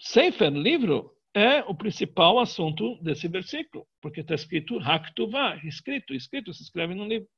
Sefer, 0.00 0.50
livro, 0.50 1.12
é 1.34 1.60
o 1.64 1.74
principal 1.74 2.38
assunto 2.38 3.00
desse 3.02 3.28
versículo, 3.28 3.86
porque 4.00 4.22
está 4.22 4.34
escrito 4.34 4.78
Haktuvá, 4.78 5.56
escrito, 5.64 6.14
escrito, 6.14 6.54
se 6.54 6.62
escreve 6.62 6.94
no 6.94 7.06
livro. 7.06 7.28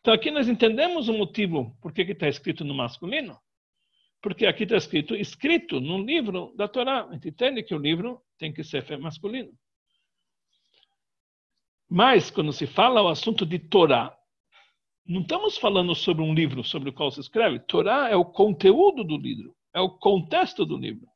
Então 0.00 0.14
aqui 0.14 0.30
nós 0.30 0.48
entendemos 0.48 1.08
o 1.08 1.12
motivo 1.12 1.76
por 1.82 1.92
que 1.92 2.02
está 2.02 2.26
escrito 2.26 2.64
no 2.64 2.74
masculino. 2.74 3.38
Porque 4.26 4.44
aqui 4.44 4.64
está 4.64 4.76
escrito 4.76 5.14
escrito 5.14 5.80
no 5.80 6.02
livro 6.02 6.52
da 6.56 6.66
Torá. 6.66 7.04
A 7.04 7.12
gente 7.12 7.28
entende 7.28 7.62
que 7.62 7.72
o 7.72 7.78
livro 7.78 8.20
tem 8.36 8.52
que 8.52 8.64
ser 8.64 8.98
masculino. 8.98 9.52
Mas 11.88 12.28
quando 12.28 12.52
se 12.52 12.66
fala 12.66 13.00
o 13.04 13.06
assunto 13.06 13.46
de 13.46 13.60
Torá, 13.60 14.12
não 15.06 15.20
estamos 15.20 15.56
falando 15.56 15.94
sobre 15.94 16.24
um 16.24 16.34
livro 16.34 16.64
sobre 16.64 16.90
o 16.90 16.92
qual 16.92 17.12
se 17.12 17.20
escreve. 17.20 17.60
Torá 17.60 18.08
é 18.08 18.16
o 18.16 18.24
conteúdo 18.24 19.04
do 19.04 19.16
livro, 19.16 19.54
é 19.72 19.80
o 19.80 19.90
contexto 19.90 20.66
do 20.66 20.76
livro. 20.76 21.06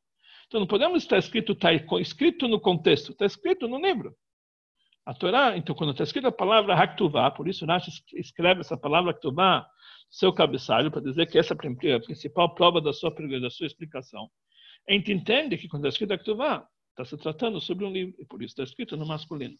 Então 0.47 0.61
não 0.61 0.67
podemos 0.67 1.03
estar 1.03 1.17
escrito, 1.17 1.51
está 1.51 1.73
escrito 1.99 2.47
no 2.47 2.61
contexto, 2.61 3.11
está 3.11 3.25
escrito 3.25 3.67
no 3.67 3.81
livro. 3.81 4.15
A 5.05 5.13
Torá, 5.13 5.57
então 5.57 5.73
quando 5.75 5.91
está 5.91 6.03
escrita 6.03 6.27
a 6.27 6.31
palavra 6.31 6.75
Haktuvá, 6.75 7.31
por 7.31 7.47
isso 7.47 7.65
Rashi 7.65 7.91
escreve 8.13 8.61
essa 8.61 8.77
palavra 8.77 9.11
Haktuvá 9.11 9.67
seu 10.09 10.33
cabeçalho 10.33 10.91
para 10.91 11.01
dizer 11.01 11.25
que 11.25 11.39
essa 11.39 11.53
é 11.53 11.93
a 11.95 11.99
principal 11.99 12.53
prova 12.53 12.81
da 12.81 12.91
sua, 12.91 13.09
da 13.09 13.49
sua 13.49 13.65
explicação. 13.65 14.29
a 14.87 14.93
gente 14.93 15.11
entende 15.11 15.57
que 15.57 15.67
quando 15.67 15.85
é 15.85 15.89
escrito 15.89 16.13
Aktuvá, 16.13 16.67
está 16.89 17.05
se 17.05 17.17
tratando 17.17 17.59
sobre 17.61 17.85
um 17.85 17.91
livro, 17.91 18.15
e 18.19 18.25
por 18.25 18.43
isso 18.43 18.51
está 18.51 18.63
escrito 18.63 18.97
no 18.97 19.05
masculino. 19.05 19.57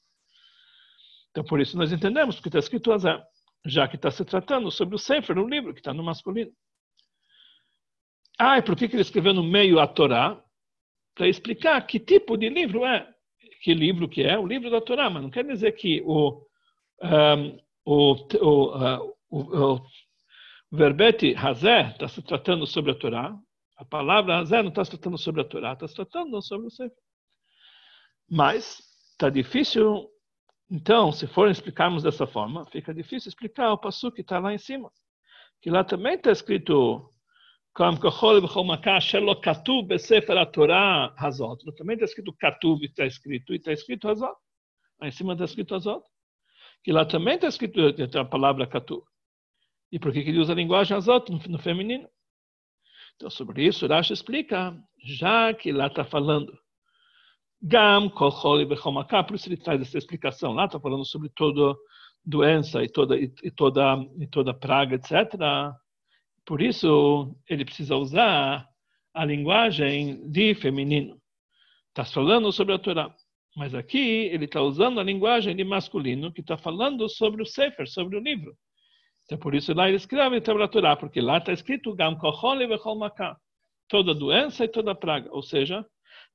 Então, 1.31 1.43
por 1.45 1.61
isso 1.61 1.77
nós 1.77 1.91
entendemos 1.91 2.39
que 2.39 2.49
está 2.49 2.59
escrito 2.59 2.91
Azar, 2.91 3.25
já 3.65 3.87
que 3.87 3.95
está 3.95 4.11
se 4.11 4.25
tratando 4.25 4.69
sobre 4.69 4.95
o 4.95 4.99
Sefer, 4.99 5.37
um 5.37 5.47
livro 5.47 5.73
que 5.73 5.79
está 5.79 5.93
no 5.93 6.03
masculino. 6.03 6.51
Ah, 8.37 8.57
e 8.57 8.61
por 8.61 8.75
que, 8.75 8.87
que 8.87 8.95
ele 8.95 9.01
escreveu 9.01 9.33
no 9.33 9.43
meio 9.43 9.79
a 9.79 9.87
Torá? 9.87 10.43
Para 11.15 11.27
explicar 11.27 11.85
que 11.85 11.99
tipo 11.99 12.37
de 12.37 12.49
livro 12.49 12.85
é. 12.85 13.10
Que 13.61 13.73
livro 13.75 14.09
que 14.09 14.23
é? 14.23 14.37
O 14.39 14.45
livro 14.45 14.71
da 14.71 14.81
Torá, 14.81 15.09
mas 15.09 15.21
não 15.21 15.29
quer 15.29 15.45
dizer 15.45 15.73
que 15.73 16.01
o, 16.01 16.45
um, 17.01 17.59
o, 17.85 18.13
o, 18.41 18.75
uh, 18.75 19.17
o, 19.29 19.75
o 19.75 19.81
verbete 20.71 21.35
Hazé 21.35 21.91
está 21.91 22.07
se 22.07 22.21
tratando 22.23 22.65
sobre 22.65 22.91
a 22.91 22.95
Torá. 22.95 23.37
A 23.77 23.85
palavra 23.85 24.37
Hazé 24.37 24.63
não 24.63 24.69
está 24.69 24.83
se 24.83 24.91
tratando 24.91 25.17
sobre 25.17 25.41
a 25.41 25.45
Torá, 25.45 25.73
está 25.73 25.87
se 25.87 25.93
tratando 25.93 26.41
sobre 26.41 26.67
o 26.67 26.71
Sefer. 26.71 26.97
Mas 28.27 28.79
está 29.11 29.29
difícil, 29.29 30.09
então, 30.69 31.11
se 31.11 31.27
for 31.27 31.47
explicarmos 31.49 32.01
dessa 32.01 32.25
forma, 32.25 32.65
fica 32.67 32.91
difícil 32.93 33.29
explicar 33.29 33.71
o 33.73 33.77
passo 33.77 34.11
que 34.11 34.21
está 34.21 34.39
lá 34.39 34.53
em 34.53 34.57
cima. 34.57 34.91
Que 35.61 35.69
lá 35.69 35.83
também 35.83 36.15
está 36.15 36.31
escrito 36.31 37.10
também 41.73 41.93
está 41.93 42.05
escrito 42.05 42.33
Katuv, 42.33 42.83
está 42.83 43.05
escrito, 43.05 43.53
e 43.53 43.55
está 43.57 43.71
escrito 43.71 44.09
Hazot. 44.09 44.35
Lá 44.99 45.07
em 45.07 45.11
cima 45.11 45.33
está 45.33 45.45
escrito 45.45 45.75
Hazot. 45.75 46.03
Que 46.83 46.91
lá 46.91 47.05
também 47.05 47.35
está 47.35 47.47
escrito 47.47 47.79
a 48.17 48.25
palavra 48.25 48.67
Katuv. 48.67 49.03
E 49.91 49.99
por 49.99 50.11
que 50.11 50.19
ele 50.19 50.39
usa 50.39 50.53
a 50.53 50.55
linguagem 50.55 50.95
Hazot 50.95 51.31
no, 51.31 51.37
no 51.37 51.59
feminino? 51.59 52.09
Então, 53.15 53.29
sobre 53.29 53.63
isso, 53.63 53.85
Rashi 53.87 54.13
explica, 54.13 54.75
já 55.03 55.53
que 55.53 55.71
lá 55.71 55.87
está 55.87 56.03
falando 56.03 56.57
Gam, 57.61 58.09
Kolcholi, 58.09 58.65
Bechomaka, 58.65 59.23
por 59.23 59.35
isso 59.35 59.47
ele 59.47 59.57
traz 59.57 59.79
essa 59.79 59.97
explicação. 59.97 60.53
Lá 60.53 60.65
está 60.65 60.79
falando 60.79 61.05
sobre 61.05 61.29
toda 61.29 61.77
doença 62.25 62.83
e 62.83 62.89
toda, 62.89 63.15
e, 63.15 63.31
e, 63.43 63.51
toda, 63.51 63.97
e 64.19 64.27
toda 64.27 64.53
praga, 64.53 64.95
etc. 64.95 65.35
Por 66.45 66.61
isso, 66.61 67.35
ele 67.47 67.65
precisa 67.65 67.95
usar 67.95 68.67
a 69.13 69.25
linguagem 69.25 70.29
de 70.29 70.55
feminino. 70.55 71.19
Está 71.89 72.05
falando 72.05 72.51
sobre 72.51 72.73
a 72.73 72.79
Torá. 72.79 73.13
Mas 73.55 73.75
aqui 73.75 73.97
ele 74.31 74.45
está 74.45 74.61
usando 74.61 74.99
a 74.99 75.03
linguagem 75.03 75.55
de 75.55 75.63
masculino, 75.63 76.31
que 76.31 76.41
está 76.41 76.57
falando 76.57 77.07
sobre 77.09 77.41
o 77.41 77.45
Sefer, 77.45 77.87
sobre 77.87 78.17
o 78.17 78.21
livro. 78.21 78.55
Então, 79.25 79.37
por 79.37 79.53
isso 79.53 79.73
lá 79.73 79.87
ele 79.87 79.97
escreve 79.97 80.43
sobre 80.43 80.63
a 80.63 80.67
Torá, 80.67 80.95
porque 80.95 81.19
lá 81.19 81.37
está 81.37 81.51
escrito 81.51 81.95
Gam 81.95 82.17
Vechol 82.17 82.99
toda 83.89 84.15
doença 84.15 84.63
e 84.63 84.69
toda 84.69 84.95
praga. 84.95 85.29
Ou 85.31 85.41
seja, 85.41 85.85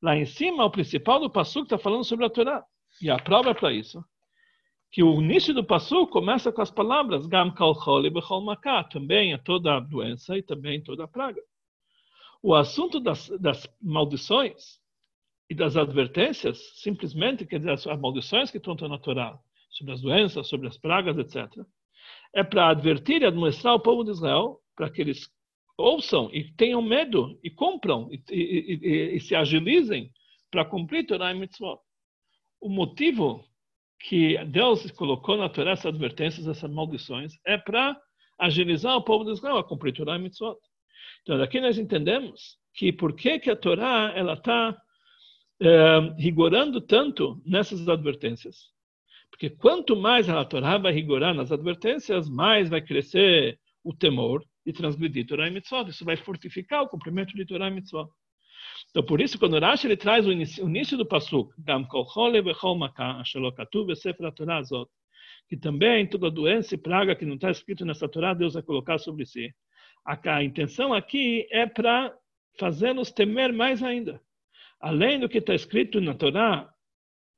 lá 0.02 0.16
em 0.16 0.26
cima, 0.26 0.64
o 0.64 0.70
principal 0.70 1.18
do 1.18 1.30
Passuk 1.30 1.64
está 1.64 1.78
falando 1.78 2.04
sobre 2.04 2.26
a 2.26 2.30
Torá. 2.30 2.62
E 3.00 3.10
a 3.10 3.18
prova 3.18 3.54
para 3.54 3.72
isso 3.72 4.04
que 4.96 5.02
o 5.02 5.20
início 5.20 5.52
do 5.52 5.62
passo 5.62 6.06
começa 6.06 6.50
com 6.50 6.62
as 6.62 6.70
palavras 6.70 7.26
Gam 7.26 7.50
Kalcholi 7.50 8.08
Bechol 8.08 8.40
Maká, 8.40 8.82
também 8.82 9.34
é 9.34 9.36
toda 9.36 9.78
doença 9.78 10.38
e 10.38 10.42
também 10.42 10.82
toda 10.82 11.06
praga. 11.06 11.42
O 12.42 12.54
assunto 12.54 12.98
das, 12.98 13.28
das 13.38 13.68
maldições 13.78 14.80
e 15.50 15.54
das 15.54 15.76
advertências, 15.76 16.58
simplesmente, 16.76 17.44
quer 17.44 17.58
dizer, 17.58 17.72
as 17.72 18.00
maldições 18.00 18.50
que 18.50 18.56
estão 18.56 18.74
na 18.88 18.96
Torá, 18.98 19.38
sobre 19.68 19.92
as 19.92 20.00
doenças, 20.00 20.48
sobre 20.48 20.66
as 20.66 20.78
pragas, 20.78 21.18
etc., 21.18 21.62
é 22.34 22.42
para 22.42 22.70
advertir 22.70 23.20
e 23.20 23.26
admoestar 23.26 23.74
o 23.74 23.80
povo 23.80 24.02
de 24.02 24.12
Israel, 24.12 24.62
para 24.74 24.88
que 24.88 25.02
eles 25.02 25.30
ouçam 25.76 26.30
e 26.32 26.50
tenham 26.52 26.80
medo 26.80 27.38
e 27.44 27.50
cumpram 27.50 28.08
e, 28.10 28.22
e, 28.30 28.80
e, 28.82 29.16
e 29.16 29.20
se 29.20 29.34
agilizem 29.34 30.10
para 30.50 30.64
cumprir 30.64 31.06
Torá 31.06 31.34
e 31.34 31.38
Mitzvot. 31.38 31.80
O 32.58 32.70
motivo 32.70 33.44
que 34.00 34.42
Deus 34.46 34.90
colocou 34.92 35.36
na 35.36 35.48
Torá 35.48 35.72
essas 35.72 35.86
advertências, 35.86 36.46
essas 36.46 36.70
maldições, 36.70 37.34
é 37.44 37.56
para 37.56 37.96
agilizar 38.38 38.96
o 38.96 39.02
povo 39.02 39.24
de 39.24 39.32
Israel 39.32 39.58
a 39.58 39.64
cumprir 39.64 39.94
Torá 39.94 40.16
e 40.16 40.18
Mitzvot. 40.18 40.58
Então, 41.22 41.38
daqui 41.38 41.60
nós 41.60 41.78
entendemos 41.78 42.58
que 42.74 42.92
por 42.92 43.14
que, 43.14 43.38
que 43.38 43.50
a 43.50 43.56
Torá 43.56 44.12
ela 44.14 44.34
está 44.34 44.76
é, 45.60 45.98
rigorando 46.18 46.80
tanto 46.80 47.40
nessas 47.44 47.88
advertências. 47.88 48.70
Porque 49.30 49.50
quanto 49.50 49.96
mais 49.96 50.28
a 50.28 50.44
Torá 50.44 50.78
vai 50.78 50.92
rigorar 50.92 51.34
nas 51.34 51.50
advertências, 51.50 52.28
mais 52.28 52.68
vai 52.68 52.80
crescer 52.80 53.58
o 53.82 53.94
temor 53.94 54.44
de 54.64 54.72
transgredir 54.72 55.26
Torá 55.26 55.48
e 55.48 55.50
Mitzvot. 55.50 55.88
Isso 55.88 56.04
vai 56.04 56.16
fortificar 56.16 56.82
o 56.82 56.88
cumprimento 56.88 57.34
de 57.34 57.46
Torá 57.46 57.68
e 57.68 57.70
Mitzvot. 57.70 58.10
Então, 58.90 59.02
por 59.02 59.20
isso, 59.20 59.38
quando 59.38 59.58
Rashi 59.58 59.86
ele 59.86 59.96
traz 59.96 60.26
o 60.26 60.32
início, 60.32 60.64
o 60.64 60.68
início 60.68 60.96
do 60.96 61.04
pasuk, 61.04 61.52
Gam 61.58 61.86
azot, 64.50 64.90
que 65.48 65.56
também 65.56 66.06
toda 66.06 66.30
doença 66.30 66.74
e 66.74 66.78
praga 66.78 67.14
que 67.14 67.26
não 67.26 67.34
está 67.34 67.50
escrito 67.50 67.84
nessa 67.84 68.08
Torá, 68.08 68.34
Deus 68.34 68.54
vai 68.54 68.62
colocar 68.62 68.98
sobre 68.98 69.26
si. 69.26 69.54
A, 70.04 70.36
a 70.36 70.44
intenção 70.44 70.92
aqui 70.92 71.46
é 71.50 71.66
para 71.66 72.16
fazê-los 72.58 73.12
temer 73.12 73.52
mais 73.52 73.82
ainda. 73.82 74.20
Além 74.80 75.20
do 75.20 75.28
que 75.28 75.38
está 75.38 75.54
escrito 75.54 76.00
na 76.00 76.14
Torá, 76.14 76.72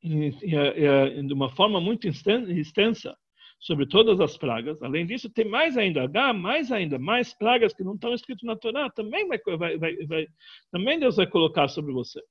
de 0.03 1.33
uma 1.33 1.51
forma 1.51 1.81
muito 1.81 2.07
extensa, 2.07 3.17
sobre 3.59 3.87
todas 3.87 4.21
as 4.21 4.37
pragas. 4.37 4.81
Além 4.83 5.07
disso, 5.07 5.29
tem 5.29 5.45
mais 5.45 5.77
ainda, 5.77 6.05
H, 6.05 6.33
mais 6.33 6.71
ainda, 6.71 6.99
mais 6.99 7.35
pragas 7.35 7.75
que 7.75 7.83
não 7.83 7.95
estão 7.95 8.15
escritas 8.15 8.45
na 8.45 8.57
Torá, 8.57 8.91
também, 8.91 9.27
vai, 9.27 9.39
vai, 9.57 9.79
vai, 9.79 10.27
também 10.71 10.99
Deus 10.99 11.17
vai 11.17 11.27
colocar 11.27 11.69
sobre 11.69 11.93
você. 11.93 12.23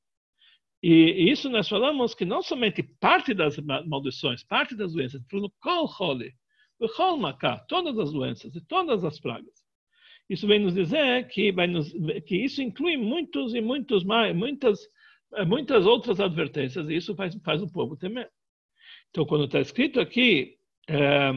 E, 0.81 1.29
isso 1.31 1.49
nós 1.49 1.67
falamos 1.67 2.13
que 2.13 2.23
não 2.23 2.41
somente 2.41 2.83
parte 2.99 3.33
das 3.33 3.57
maldições, 3.85 4.43
parte 4.43 4.75
das 4.75 4.93
doenças, 4.93 5.21
todas 7.67 7.97
as 7.97 8.11
doenças 8.11 8.55
e 8.55 8.61
todas 8.61 9.03
as 9.03 9.19
pragas. 9.19 9.65
Isso 10.29 10.45
vem 10.45 10.59
nos 10.59 10.75
dizer 10.75 11.27
que, 11.29 11.51
vai 11.51 11.67
nos, 11.67 11.91
que 12.25 12.35
isso 12.35 12.61
inclui 12.61 12.97
muitos 12.97 13.55
e 13.55 13.61
muitos 13.61 14.03
mais, 14.03 14.35
muitas, 14.35 14.79
muitas 15.47 15.85
outras 15.85 16.19
advertências, 16.19 16.87
e 16.89 16.95
isso 16.95 17.15
faz, 17.15 17.35
faz 17.43 17.61
o 17.61 17.71
povo 17.71 17.97
temer. 17.97 18.29
Então, 19.09 19.25
quando 19.25 19.45
está 19.45 19.59
escrito 19.59 19.99
aqui 19.99 20.56
é, 20.87 21.31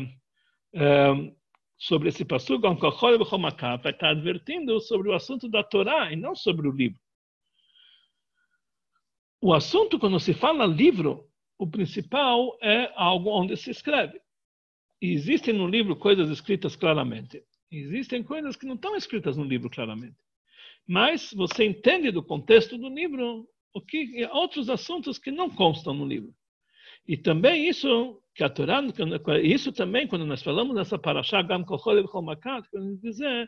é, 0.75 1.33
sobre 1.77 2.09
esse 2.09 2.25
passo, 2.25 2.59
vai 2.61 3.93
estar 3.93 4.11
advertindo 4.11 4.81
sobre 4.81 5.09
o 5.09 5.15
assunto 5.15 5.49
da 5.49 5.65
Torá 5.65 6.13
e 6.13 6.17
não 6.17 6.35
sobre 6.35 6.69
o 6.69 6.73
livro. 6.73 7.01
O 9.43 9.55
assunto, 9.55 9.99
quando 9.99 10.21
se 10.21 10.35
fala 10.35 10.67
livro, 10.67 11.27
o 11.59 11.67
principal 11.67 12.59
é 12.63 12.93
algo 12.95 13.31
onde 13.31 13.57
se 13.57 13.71
escreve. 13.71 14.21
E 15.01 15.13
existem 15.13 15.55
no 15.55 15.67
livro 15.67 15.97
coisas 15.97 16.29
escritas 16.29 16.77
claramente. 16.77 17.43
Existem 17.71 18.23
coisas 18.23 18.55
que 18.55 18.67
não 18.67 18.75
estão 18.75 18.95
escritas 18.97 19.37
no 19.37 19.45
livro 19.45 19.71
claramente. 19.71 20.17
Mas 20.87 21.33
você 21.33 21.65
entende 21.65 22.11
do 22.11 22.23
contexto 22.23 22.77
do 22.77 22.89
livro 22.89 23.49
o 23.73 23.81
que 23.81 24.27
outros 24.33 24.69
assuntos 24.69 25.19
que 25.19 25.31
não 25.31 25.49
constam 25.49 25.95
no 25.95 26.05
livro. 26.05 26.35
E 27.07 27.17
também 27.17 27.69
isso 27.69 28.21
que 28.41 28.45
a 28.45 28.49
Torá, 28.49 28.83
isso 29.43 29.71
também, 29.71 30.07
quando 30.07 30.25
nós 30.25 30.43
falamos 30.43 30.75
nessa 30.75 30.99
paraxá, 30.99 31.43
Gam 31.43 31.63
Kochol 31.63 32.03
Makat, 32.23 32.67
queremos 32.71 32.99
dizer 32.99 33.47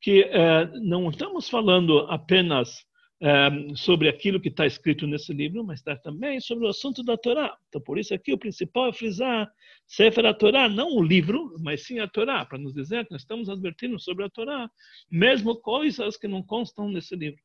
que 0.00 0.22
eh, 0.22 0.68
não 0.82 1.08
estamos 1.10 1.48
falando 1.48 2.00
apenas 2.10 2.84
eh, 3.22 3.50
sobre 3.76 4.08
aquilo 4.08 4.40
que 4.40 4.48
está 4.48 4.66
escrito 4.66 5.06
nesse 5.06 5.32
livro, 5.32 5.62
mas 5.62 5.78
está 5.78 5.96
também 5.96 6.40
sobre 6.40 6.66
o 6.66 6.68
assunto 6.68 7.04
da 7.04 7.16
Torá. 7.16 7.56
Então, 7.68 7.80
por 7.80 8.00
isso 8.00 8.12
aqui 8.12 8.32
o 8.32 8.38
principal 8.38 8.88
é 8.88 8.92
frisar 8.92 9.48
Sefer 9.86 10.26
a 10.26 10.34
Torá, 10.34 10.68
não 10.68 10.96
o 10.96 11.04
livro, 11.04 11.54
mas 11.60 11.86
sim 11.86 12.00
a 12.00 12.08
Torá, 12.08 12.44
para 12.44 12.58
nos 12.58 12.74
dizer 12.74 13.06
que 13.06 13.12
nós 13.12 13.22
estamos 13.22 13.48
advertindo 13.48 13.96
sobre 14.00 14.24
a 14.24 14.28
Torá, 14.28 14.68
mesmo 15.08 15.54
coisas 15.60 16.16
que 16.16 16.26
não 16.26 16.42
constam 16.42 16.88
nesse 16.88 17.14
livro. 17.14 17.40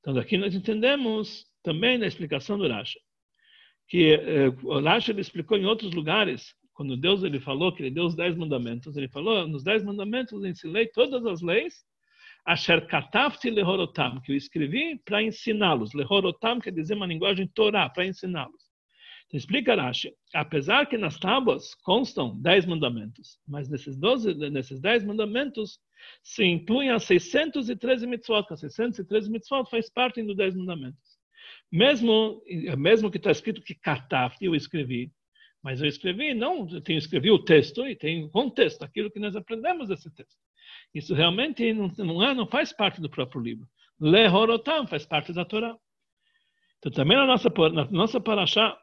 Então, 0.00 0.14
daqui 0.14 0.38
nós 0.38 0.54
entendemos 0.54 1.44
também 1.62 1.98
na 1.98 2.06
explicação 2.06 2.56
do 2.56 2.66
Rashi 2.66 2.98
que 3.92 4.14
eh, 4.14 4.48
Rashi 4.82 5.12
explicou 5.20 5.58
em 5.58 5.66
outros 5.66 5.92
lugares, 5.92 6.54
quando 6.72 6.96
Deus 6.96 7.22
ele 7.24 7.38
falou 7.38 7.70
que 7.70 7.82
ele 7.82 7.90
deu 7.90 8.06
os 8.06 8.14
dez 8.14 8.34
mandamentos, 8.34 8.96
ele 8.96 9.06
falou, 9.06 9.46
nos 9.46 9.62
dez 9.62 9.84
mandamentos 9.84 10.42
ensinei 10.46 10.86
todas 10.86 11.26
as 11.26 11.42
leis, 11.42 11.84
asher 12.42 12.86
katafti 12.86 13.50
lehorotam, 13.50 14.18
que 14.22 14.32
eu 14.32 14.36
escrevi 14.36 14.98
para 15.04 15.22
ensiná-los. 15.22 15.92
Lehorotam 15.92 16.58
quer 16.58 16.72
dizer 16.72 16.94
uma 16.94 17.04
linguagem 17.04 17.46
Torá, 17.48 17.86
para 17.90 18.06
ensiná-los. 18.06 18.62
Então, 19.26 19.36
explica 19.36 19.74
Rashi, 19.74 20.10
apesar 20.32 20.86
que 20.86 20.96
nas 20.96 21.18
tábuas 21.18 21.74
constam 21.84 22.40
dez 22.40 22.64
mandamentos, 22.64 23.38
mas 23.46 23.68
nesses, 23.68 23.94
12, 23.98 24.32
nesses 24.48 24.80
dez 24.80 25.04
mandamentos 25.04 25.78
se 26.22 26.42
incluem 26.46 26.88
as 26.88 27.04
613 27.04 28.06
mitzvot, 28.06 28.46
as 28.50 28.60
613 28.60 29.30
mitzvot 29.30 29.68
faz 29.68 29.90
parte 29.90 30.22
dos 30.22 30.34
dez 30.34 30.56
mandamentos. 30.56 31.11
Mesmo, 31.72 32.42
mesmo 32.76 33.10
que 33.10 33.16
está 33.16 33.30
escrito 33.30 33.62
que 33.62 33.74
Kataf, 33.74 34.36
eu 34.42 34.54
escrevi, 34.54 35.10
mas 35.62 35.80
eu 35.80 35.88
escrevi, 35.88 36.34
não, 36.34 36.68
eu 36.70 36.82
tenho 36.82 36.98
escrevi 36.98 37.30
o 37.30 37.42
texto 37.42 37.86
e 37.86 37.96
tem 37.96 38.28
contexto, 38.28 38.82
aquilo 38.82 39.10
que 39.10 39.18
nós 39.18 39.34
aprendemos 39.34 39.88
desse 39.88 40.12
texto. 40.14 40.36
Isso 40.94 41.14
realmente 41.14 41.72
não, 41.72 41.88
não, 41.98 42.22
é, 42.22 42.34
não 42.34 42.46
faz 42.46 42.72
parte 42.72 43.00
do 43.00 43.08
próprio 43.08 43.40
livro. 43.40 43.66
Lehorotam 43.98 44.86
faz 44.86 45.06
parte 45.06 45.32
da 45.32 45.44
Torá. 45.44 45.74
Então, 46.78 46.92
também 46.92 47.16
na 47.16 47.24
nossa, 47.24 47.48
na 47.72 47.84
nossa 47.90 48.20
paraxá, 48.20 48.76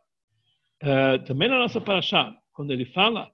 uh, 0.82 1.24
também 1.26 1.50
na 1.50 1.60
nossa 1.60 1.82
paraxá, 1.82 2.36
quando 2.54 2.72
ele 2.72 2.86
fala 2.86 3.30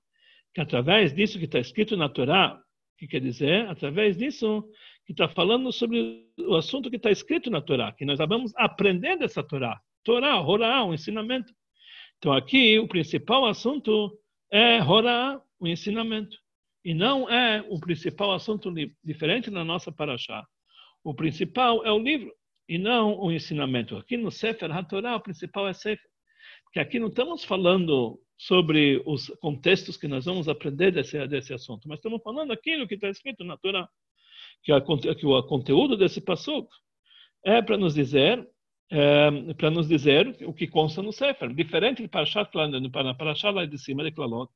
que 0.54 0.60
através 0.60 1.14
disso 1.14 1.38
que 1.38 1.46
está 1.46 1.60
escrito 1.60 1.96
na 1.96 2.10
Torá, 2.10 2.60
que 2.98 3.08
quer 3.08 3.22
dizer, 3.22 3.68
através 3.70 4.18
disso 4.18 4.68
que 5.06 5.12
está 5.12 5.28
falando 5.30 5.72
sobre 5.72 6.26
o 6.40 6.56
assunto 6.56 6.90
que 6.90 6.96
está 6.96 7.12
escrito 7.12 7.50
na 7.50 7.62
Torá, 7.62 7.92
que 7.92 8.06
nós 8.06 8.18
vamos 8.18 8.52
aprender 8.56 9.18
dessa 9.18 9.44
Torá. 9.44 9.80
Torá, 10.04 10.40
Horá, 10.42 10.84
o 10.84 10.94
ensinamento. 10.94 11.54
Então 12.18 12.34
aqui 12.34 12.80
o 12.80 12.88
principal 12.88 13.46
assunto 13.46 14.18
é 14.52 14.82
Horá, 14.82 15.40
o 15.60 15.68
ensinamento. 15.68 16.38
E 16.84 16.94
não 16.94 17.30
é 17.30 17.66
o 17.70 17.80
principal 17.80 18.34
assunto 18.34 18.74
diferente 19.04 19.50
na 19.50 19.64
nossa 19.64 19.92
paraxá. 19.92 20.46
O 21.04 21.14
principal 21.14 21.86
é 21.86 21.92
o 21.92 22.00
livro 22.00 22.32
e 22.68 22.78
não 22.78 23.20
o 23.20 23.32
ensinamento. 23.32 23.96
Aqui 23.98 24.18
no 24.18 24.32
Sefer 24.32 24.72
HaTorah, 24.72 25.16
o 25.16 25.22
principal 25.22 25.68
é 25.68 25.74
Sefer. 25.74 26.10
Porque 26.64 26.80
aqui 26.80 27.00
não 27.00 27.08
estamos 27.08 27.44
falando 27.44 28.20
sobre 28.38 29.02
os 29.06 29.30
contextos 29.40 29.98
que 29.98 30.08
nós 30.08 30.26
vamos 30.26 30.50
aprender 30.50 30.92
desse, 30.92 31.26
desse 31.28 31.54
assunto, 31.54 31.88
mas 31.88 32.00
estamos 32.00 32.22
falando 32.22 32.52
aquilo 32.52 32.88
que 32.88 32.96
está 32.96 33.10
escrito 33.10 33.44
na 33.44 33.58
Torá. 33.58 33.88
Que, 34.66 34.74
a, 34.74 34.82
que 34.82 35.26
o 35.26 35.44
conteúdo 35.44 35.96
desse 35.96 36.20
passuco 36.20 36.74
é 37.46 37.62
para 37.62 37.78
nos 37.78 37.94
dizer 37.94 38.46
é, 38.90 39.54
para 39.54 39.72
nos 39.72 39.88
dizer 39.88 40.36
o 40.44 40.54
que 40.54 40.68
consta 40.68 41.02
no 41.02 41.12
Sefer. 41.12 41.54
Diferente 41.54 42.02
de 42.02 42.08
Parashat, 42.08 42.52
para 42.92 43.16
Parashat 43.16 43.54
lá 43.54 43.66
de 43.66 43.78
cima 43.78 44.04
de 44.04 44.12
Klalot. 44.12 44.52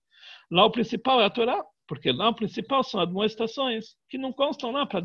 Lá 0.52 0.66
o 0.66 0.72
principal 0.72 1.22
é 1.22 1.26
a 1.26 1.30
Torá, 1.30 1.64
porque 1.88 2.12
lá 2.12 2.30
o 2.30 2.36
principal 2.36 2.84
são 2.84 3.00
admoestações 3.00 3.96
que 4.08 4.18
não 4.18 4.32
constam 4.32 4.72
lá 4.72 4.86
para 4.86 5.02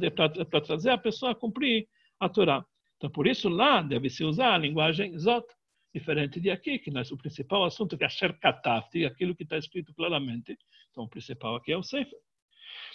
trazer 0.61 0.91
a 0.91 0.99
pessoa 0.99 1.33
a 1.33 1.35
cumprir 1.35 1.89
a 2.21 2.29
Torá. 2.29 2.65
Então, 2.97 3.11
por 3.11 3.27
isso, 3.27 3.49
lá 3.49 3.83
deve-se 3.83 4.25
usar 4.25 4.55
a 4.55 4.59
linguagem 4.59 5.19
Zot, 5.19 5.47
diferente 5.95 6.41
de 6.41 6.51
aqui, 6.51 6.79
que 6.79 6.91
nós, 6.91 7.11
o 7.11 7.17
principal 7.17 7.65
assunto 7.65 7.97
que 7.97 8.05
é 8.05 8.07
Asher 8.07 8.39
Katafti, 8.39 9.05
aquilo 9.05 9.35
que 9.35 9.43
está 9.43 9.57
escrito 9.57 9.95
claramente. 9.95 10.57
Então, 10.91 11.05
o 11.05 11.09
principal 11.09 11.57
aqui 11.57 11.73
é 11.73 11.77
o 11.77 11.83
Sefer. 11.83 12.19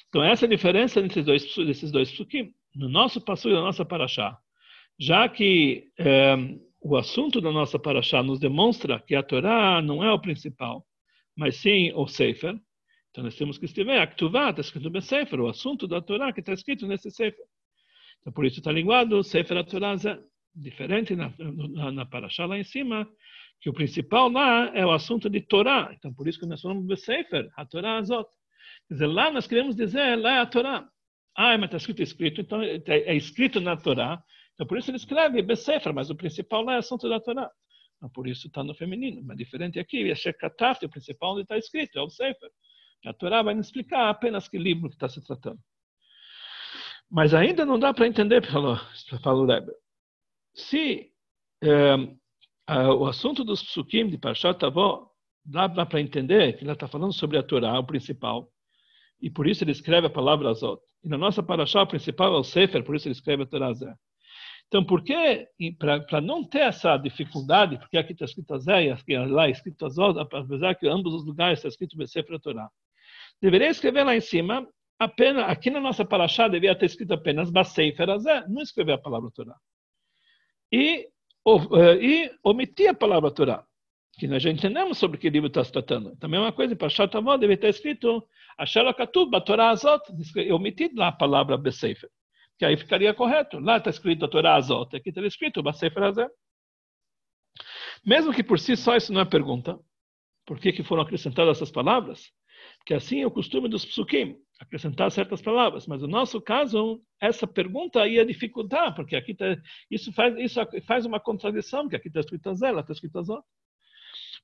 Então, 0.08 0.24
essa 0.24 0.46
é 0.46 0.48
a 0.48 0.50
diferença 0.50 1.02
desses 1.02 1.26
dois, 1.26 1.56
desses 1.56 1.92
dois 1.92 2.12
psukim. 2.12 2.54
No 2.76 2.88
nosso 2.88 3.20
passo 3.20 3.50
da 3.50 3.62
nossa 3.62 3.84
paraxá, 3.84 4.38
já 4.98 5.28
que 5.28 5.92
é, 5.98 6.36
o 6.82 6.96
assunto 6.96 7.42
da 7.42 7.52
nossa 7.52 7.78
paraxá 7.78 8.24
nos 8.24 8.40
demonstra 8.40 9.00
que 9.00 9.16
a 9.16 9.24
Torá 9.24 9.82
não 9.82 10.04
é 10.04 10.12
o 10.12 10.20
principal, 10.20 10.86
mas 11.36 11.58
sim 11.58 11.92
o 11.94 12.08
Sefer, 12.08 12.60
então 13.12 13.24
nós 13.24 13.36
temos 13.36 13.58
que 13.58 13.66
escrever 13.66 14.00
Aktuvá, 14.00 14.50
está 14.50 14.62
escrito 14.62 14.90
no 14.90 15.02
Sefer, 15.02 15.40
o 15.40 15.48
assunto 15.48 15.88
da 15.88 16.02
Torá 16.02 16.32
que 16.32 16.42
está 16.42 16.54
escrito 16.54 16.88
nesse 16.88 17.10
Sefer. 17.10 17.46
Então, 18.22 18.32
por 18.32 18.46
isso 18.46 18.60
está 18.60 18.72
linguado 18.72 19.24
Sefer 19.24 19.64
Torah, 19.66 19.96
diferente 20.56 21.16
na, 21.16 21.34
na, 21.38 21.92
na 21.92 22.06
Parashá 22.06 22.46
lá 22.46 22.58
em 22.58 22.64
cima, 22.64 23.08
que 23.62 23.70
o 23.70 23.74
principal 23.74 24.30
lá 24.30 24.72
é 24.76 24.86
o 24.86 24.92
assunto 24.92 25.30
de 25.30 25.42
Torá. 25.42 25.92
Então, 25.98 26.14
por 26.14 26.28
isso 26.28 26.40
que 26.40 26.46
nós 26.46 26.62
falamos 26.62 27.02
Sefer, 27.02 27.50
a 27.56 27.66
Torá 27.66 27.98
Azot. 27.98 28.30
Quer 28.90 28.96
dizer, 28.96 29.08
lá 29.08 29.32
nós 29.32 29.46
queremos 29.46 29.76
dizer, 29.76 30.18
lá 30.18 30.32
é 30.32 30.40
a 30.40 30.46
Torá. 30.48 30.90
Ah, 31.36 31.58
mas 31.58 31.66
está 31.66 31.78
escrito, 31.78 32.02
escrito, 32.02 32.42
então 32.42 32.62
é, 32.62 32.82
é 32.88 33.16
escrito 33.16 33.62
na 33.62 33.78
Torá. 33.78 34.22
Então, 34.56 34.66
por 34.66 34.78
isso 34.78 34.90
ele 34.90 34.98
escreve 34.98 35.42
Besefer, 35.44 35.94
mas 35.94 36.10
o 36.10 36.16
principal 36.16 36.64
lá 36.64 36.74
é 36.74 36.78
assunto 36.80 37.08
da 37.08 37.20
Torá. 37.20 37.50
Então, 37.96 38.10
por 38.10 38.28
isso 38.28 38.48
está 38.48 38.64
no 38.64 38.74
feminino. 38.74 39.22
Mas 39.24 39.38
diferente 39.38 39.80
aqui, 39.80 40.10
é 40.10 40.16
Shekataf, 40.16 40.84
o 40.84 40.90
principal 40.90 41.34
onde 41.34 41.44
está 41.44 41.56
escrito, 41.56 42.00
é 42.00 42.02
o 42.02 42.10
Sefer. 42.10 42.50
A 43.06 43.14
Torá 43.14 43.44
vai 43.44 43.54
nos 43.54 43.68
explicar 43.68 44.10
apenas 44.10 44.48
que 44.48 44.58
livro 44.58 44.90
que 44.90 44.96
está 44.96 45.08
se 45.08 45.22
tratando. 45.22 45.60
Mas 47.10 47.34
ainda 47.34 47.66
não 47.66 47.80
dá 47.80 47.94
para 47.94 48.08
entender, 48.08 48.46
falou, 48.46 48.78
falou 49.24 49.46
Rebbe. 49.46 49.72
Se 50.54 51.12
é, 51.62 51.96
o 52.68 53.06
assunto 53.06 53.44
dos 53.44 53.64
psukim 53.64 54.10
de 54.10 54.18
Parshat 54.18 54.64
Avó 54.66 55.10
dá, 55.46 55.68
dá 55.68 55.86
para 55.86 56.02
entender 56.02 56.58
que 56.58 56.64
ele 56.64 56.72
está 56.72 56.88
falando 56.88 57.14
sobre 57.14 57.38
a 57.38 57.44
Torá, 57.44 57.80
o 57.80 57.86
principal, 57.86 58.52
e 59.22 59.30
por 59.30 59.48
isso 59.48 59.64
ele 59.64 59.72
escreve 59.72 60.08
a 60.08 60.10
palavra 60.10 60.50
Azot. 60.50 60.82
E 61.04 61.10
na 61.10 61.18
nossa 61.18 61.44
Parashá, 61.44 61.82
o 61.82 61.88
principal 61.88 62.34
é 62.36 62.40
o 62.40 62.44
Sefer, 62.44 62.84
por 62.84 62.96
isso 62.96 63.08
ele 63.08 63.14
escreve 63.14 63.44
a 63.44 63.46
Torá 63.46 63.74
Zé. 63.74 63.94
Então, 64.68 64.86
por 64.86 65.04
que, 65.04 65.48
para 66.08 66.22
não 66.22 66.44
ter 66.44 66.60
essa 66.60 66.96
dificuldade, 66.98 67.78
porque 67.80 67.98
aqui 67.98 68.14
está 68.14 68.26
escrito 68.26 68.58
Zé 68.60 68.86
e 68.86 68.92
aqui, 68.92 69.18
lá 69.18 69.48
é 69.48 69.52
escrito 69.52 69.86
Azot, 69.86 70.20
apesar 70.20 70.76
que 70.76 70.88
em 70.88 70.92
ambos 70.92 71.14
os 71.14 71.26
lugares 71.26 71.60
está 71.60 71.68
escrito 71.68 72.08
Sefer 72.08 72.40
Torá, 72.40 72.70
deveria 73.42 73.70
escrever 73.70 74.04
lá 74.04 74.16
em 74.16 74.22
cima 74.22 74.68
apenas, 75.00 75.50
aqui 75.50 75.72
na 75.72 75.80
nossa 75.80 76.06
paraxá 76.06 76.48
devia 76.48 76.76
ter 76.76 76.86
escrito 76.86 77.14
apenas 77.14 77.50
Baseifer 77.50 78.10
Azé, 78.10 78.46
não 78.48 78.62
escrever 78.62 78.94
a 78.94 78.98
palavra 78.98 79.32
Torá. 79.32 79.56
E, 80.72 81.08
eh, 81.48 81.96
e 82.00 82.32
omitir 82.44 82.90
a 82.90 82.94
palavra 82.94 83.32
Torá, 83.32 83.66
que 84.20 84.28
nós 84.28 84.44
já 84.44 84.50
entendemos 84.50 84.98
sobre 84.98 85.18
que 85.18 85.30
livro 85.30 85.48
está 85.48 85.64
se 85.64 85.72
tratando. 85.72 86.16
Também 86.18 86.40
uma 86.40 86.52
coisa, 86.52 86.76
para 86.76 86.90
Shatavó 86.90 87.38
deve 87.38 87.56
ter 87.56 87.70
escrito 87.70 88.28
Ashalakatub, 88.58 89.34
a 89.34 89.40
Torá 89.40 89.70
Azot, 89.70 90.04
omitir 90.52 90.92
lá 90.94 91.08
a 91.08 91.12
palavra 91.12 91.58
Baseifer, 91.58 92.10
que 92.58 92.66
aí 92.66 92.76
ficaria 92.76 93.14
correto. 93.14 93.60
Lá 93.60 93.78
está 93.78 93.90
escrito 93.90 94.28
Torá 94.28 94.56
Azot, 94.56 94.94
aqui 94.94 95.10
está 95.10 95.26
escrito 95.26 95.64
Baseifer 95.64 96.04
Azé. 96.04 96.30
Mesmo 98.06 98.34
que 98.34 98.44
por 98.44 98.60
si 98.60 98.76
só 98.76 98.98
isso 98.98 99.14
não 99.14 99.22
é 99.22 99.26
pergunta, 99.26 99.80
por 100.46 100.60
que, 100.60 100.74
que 100.74 100.84
foram 100.84 101.04
acrescentadas 101.04 101.58
essas 101.58 101.72
palavras? 101.72 102.30
Porque 102.80 102.94
assim 102.94 103.22
é 103.22 103.28
o 103.28 103.32
costume 103.32 103.70
dos 103.70 103.86
psukim 103.86 104.36
acrescentar 104.60 105.10
certas 105.12 105.42
palavras. 105.42 105.88
Mas 105.88 106.02
no 106.02 106.08
nosso 106.08 106.42
caso, 106.42 107.02
essa 107.22 107.48
pergunta 107.48 108.06
ia 108.06 108.26
dificultar, 108.26 108.94
porque 108.94 109.16
aqui 109.16 109.34
tá, 109.34 109.58
isso, 109.90 110.12
faz, 110.12 110.38
isso 110.38 110.60
faz 110.86 111.06
uma 111.06 111.22
contradição, 111.22 111.88
que 111.88 111.96
aqui 111.96 112.10
está 112.10 112.20
escrito 112.20 112.54
Zé, 112.54 112.72
está 112.78 112.92
escrito 112.92 113.24
Zó. 113.24 113.42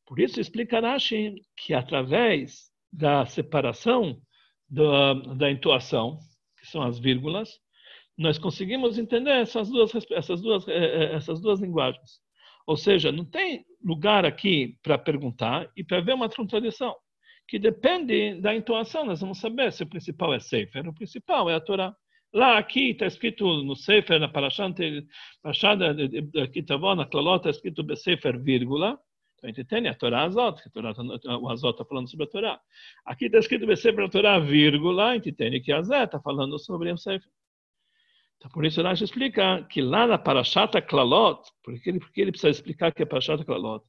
Por 0.05 0.19
isso 0.19 0.39
explica 0.39 0.79
Rashi 0.79 1.35
que 1.57 1.73
através 1.73 2.71
da 2.91 3.25
separação 3.25 4.21
da, 4.69 5.13
da 5.13 5.51
intuação, 5.51 6.19
que 6.59 6.67
são 6.67 6.81
as 6.83 6.99
vírgulas, 6.99 7.49
nós 8.17 8.37
conseguimos 8.37 8.97
entender 8.97 9.31
essas 9.31 9.69
duas, 9.69 9.91
essas 10.11 10.41
duas, 10.41 10.67
eh, 10.67 10.73
eh, 10.73 11.15
essas 11.15 11.41
duas 11.41 11.59
linguagens. 11.59 12.19
Ou 12.65 12.77
seja, 12.77 13.11
não 13.11 13.25
tem 13.25 13.65
lugar 13.83 14.25
aqui 14.25 14.77
para 14.81 14.97
perguntar 14.97 15.69
e 15.75 15.83
para 15.83 16.01
ver 16.01 16.13
uma 16.13 16.29
contradição 16.29 16.95
que 17.47 17.59
depende 17.59 18.41
da 18.41 18.55
entoação. 18.55 19.05
Nós 19.05 19.21
vamos 19.21 19.39
saber 19.39 19.71
se 19.71 19.83
o 19.83 19.87
principal 19.87 20.33
é 20.33 20.39
Sefer, 20.39 20.87
o 20.87 20.93
principal 20.93 21.49
é 21.49 21.55
a 21.55 21.59
Torá. 21.59 21.95
Lá, 22.33 22.57
aqui, 22.57 22.91
está 22.91 23.05
escrito 23.05 23.63
no 23.63 23.75
Sefer, 23.75 24.19
na 24.19 24.25
aqui 26.43 26.59
está 26.59 26.77
bom, 26.77 26.95
na 26.95 27.05
Klalot, 27.05 27.37
está 27.37 27.49
escrito 27.49 27.95
Sefer, 27.95 28.41
vírgula. 28.41 28.99
Então, 29.35 29.49
a 29.49 29.53
gente 29.53 29.65
tem 29.65 29.87
a 29.87 29.93
Torá 29.93 30.23
Azot, 30.23 30.61
que 30.61 30.69
a 30.69 30.71
Torá, 30.71 30.93
o 31.39 31.49
Azot 31.49 31.71
está 31.71 31.85
falando 31.85 32.09
sobre 32.09 32.25
a 32.25 32.29
Torá. 32.29 32.61
Aqui 33.05 33.25
está 33.25 33.39
escrito 33.39 33.75
Sefer, 33.75 34.05
a 34.05 34.09
Torá, 34.09 34.39
vírgula, 34.39 35.11
a 35.11 35.13
gente 35.13 35.31
que 35.61 35.71
a 35.71 35.81
Zé 35.81 36.03
está 36.03 36.19
falando 36.19 36.57
sobre 36.57 36.91
o 36.91 36.97
Sefer. 36.97 37.29
Então, 38.37 38.51
por 38.51 38.65
isso, 38.65 38.81
Rashi 38.81 39.03
explica 39.03 39.63
que 39.63 39.81
lá 39.81 40.07
na 40.07 40.17
Parashata 40.17 40.81
Klalot, 40.81 41.41
porque 41.63 41.89
ele, 41.89 41.99
ele 42.15 42.31
precisa 42.31 42.49
explicar 42.49 42.93
que 42.93 43.03
é 43.03 43.05
Parashata 43.05 43.43
Klalot, 43.43 43.83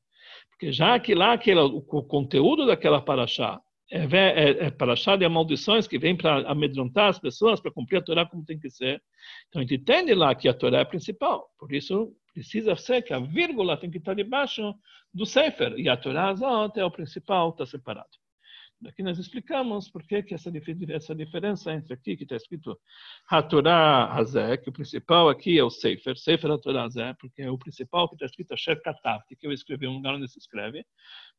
porque 0.51 0.73
já 0.73 0.99
que 0.99 1.15
lá 1.15 1.33
aquele, 1.33 1.61
o 1.61 1.83
conteúdo 1.83 2.67
daquela 2.67 3.01
paraxá 3.01 3.61
é, 3.91 4.05
é, 4.05 4.67
é 4.67 4.71
paraxá 4.71 5.17
de 5.17 5.29
maldições 5.29 5.87
que 5.87 5.99
vem 5.99 6.17
para 6.17 6.49
amedrontar 6.51 7.09
as 7.09 7.19
pessoas, 7.19 7.61
para 7.61 7.71
cumprir 7.71 7.99
a 7.99 8.03
Torá 8.03 8.27
como 8.27 8.45
tem 8.45 8.59
que 8.59 8.71
ser. 8.71 9.03
Então 9.49 9.61
a 9.61 9.65
gente 9.65 9.81
entende 9.81 10.15
lá 10.15 10.35
que 10.35 10.49
a 10.49 10.55
Torá 10.55 10.79
é 10.79 10.83
a 10.83 10.87
principal. 10.87 11.49
Por 11.59 11.73
isso 11.73 12.13
precisa 12.35 12.77
ser 12.77 13.03
que 13.03 13.13
a 13.13 13.19
vírgula 13.19 13.77
tem 13.77 13.91
que 13.91 13.99
estar 13.99 14.15
debaixo 14.15 14.75
do 15.15 15.25
Sefer. 15.25 15.79
E 15.79 15.89
a 15.89 15.97
Torá 15.97 16.35
é 16.77 16.85
o 16.85 16.91
principal, 16.91 17.51
está 17.51 17.65
separado. 17.65 18.11
Daqui 18.79 19.03
nós 19.03 19.19
explicamos 19.19 19.89
por 19.89 20.03
que, 20.03 20.23
que 20.23 20.35
essa, 20.35 20.53
essa 20.91 21.15
diferença 21.15 21.73
entre 21.73 21.95
aqui, 21.95 22.15
que 22.15 22.25
está 22.25 22.37
escrito 22.37 22.79
Hatorá 23.27 24.13
Hazé, 24.13 24.59
que 24.59 24.69
o 24.69 24.73
principal 24.73 25.31
aqui 25.31 25.59
é 25.59 25.65
o 25.65 25.71
Sefer, 25.71 26.17
Sefer 26.19 26.51
Hatorá 26.51 26.85
Hazé, 26.85 27.15
porque 27.19 27.41
é 27.41 27.51
o 27.51 27.57
principal 27.57 28.07
que 28.07 28.17
está 28.17 28.27
escrito 28.27 28.53
Asher 28.53 28.81
Katavti, 28.83 29.35
que 29.35 29.47
eu 29.47 29.53
escrevi 29.53 29.87
um 29.87 29.95
lugar 29.95 30.15
onde 30.15 30.29
se 30.29 30.39
escreve. 30.39 30.85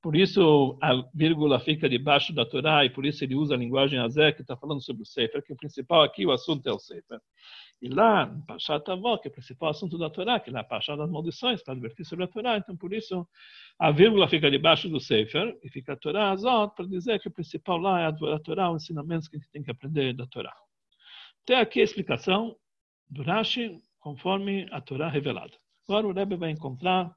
Por 0.02 0.16
isso 0.16 0.78
a 0.82 1.04
vírgula 1.14 1.60
fica 1.60 1.90
debaixo 1.90 2.34
da 2.34 2.46
Torá 2.46 2.86
e 2.86 2.90
por 2.90 3.06
isso 3.06 3.24
ele 3.24 3.36
usa 3.36 3.56
a 3.56 3.58
linguagem 3.58 4.00
Hazé, 4.00 4.32
que 4.32 4.42
está 4.42 4.56
falando 4.56 4.82
sobre 4.82 5.02
o 5.02 5.06
Sefer, 5.06 5.44
que 5.44 5.54
o 5.54 5.58
principal 5.58 6.04
aqui, 6.04 6.26
o 6.26 6.32
assunto 6.32 6.68
é 6.68 6.72
o 6.72 6.80
Sefer. 6.80 7.20
E 7.82 7.90
lá, 7.90 8.26
no 8.26 8.44
Pashat 8.46 8.90
Avó, 8.90 9.18
que 9.18 9.28
é 9.28 9.32
o 9.32 9.34
principal 9.34 9.70
assunto 9.70 9.98
da 9.98 10.10
Torá, 10.10 10.40
que 10.40 10.50
é 10.50 10.58
a 10.58 10.64
Pashat 10.64 10.98
das 10.98 11.10
maldições, 11.10 11.64
para 11.64 11.74
advertir 11.74 12.06
sobre 12.06 12.26
a 12.26 12.28
Torá, 12.28 12.58
então 12.58 12.76
por 12.76 12.94
isso 12.94 13.28
a 13.80 13.92
vírgula 13.92 14.28
fica 14.28 14.50
debaixo 14.50 14.88
do 14.88 15.00
Sefer 15.00 15.58
e 15.64 15.70
fica 15.70 15.94
a 15.94 15.96
Torá 15.96 16.32
Azot 16.32 16.76
para 16.76 16.88
dizer 16.88 17.20
que 17.20 17.28
o 17.28 17.32
principal 17.32 17.78
lá 17.78 18.02
é 18.02 18.06
a 18.06 18.40
Torá, 18.40 18.72
os 18.72 18.84
ensinamentos 18.84 19.28
que 19.28 19.36
a 19.36 19.40
gente 19.40 19.52
tem 19.52 19.64
que 19.64 19.72
aprender 19.72 20.14
da 20.14 20.26
Torá. 20.28 20.54
Até 21.44 21.56
aqui 21.60 21.82
a 21.82 21.84
explicação 21.84 22.56
do 23.10 23.24
Rashi 23.24 23.80
conforme 24.00 24.68
a 24.72 24.82
Torá 24.82 25.10
revelada. 25.10 25.54
Agora 25.88 26.08
o 26.08 26.14
Rebbe 26.14 26.36
vai 26.36 26.52
encontrar 26.52 27.16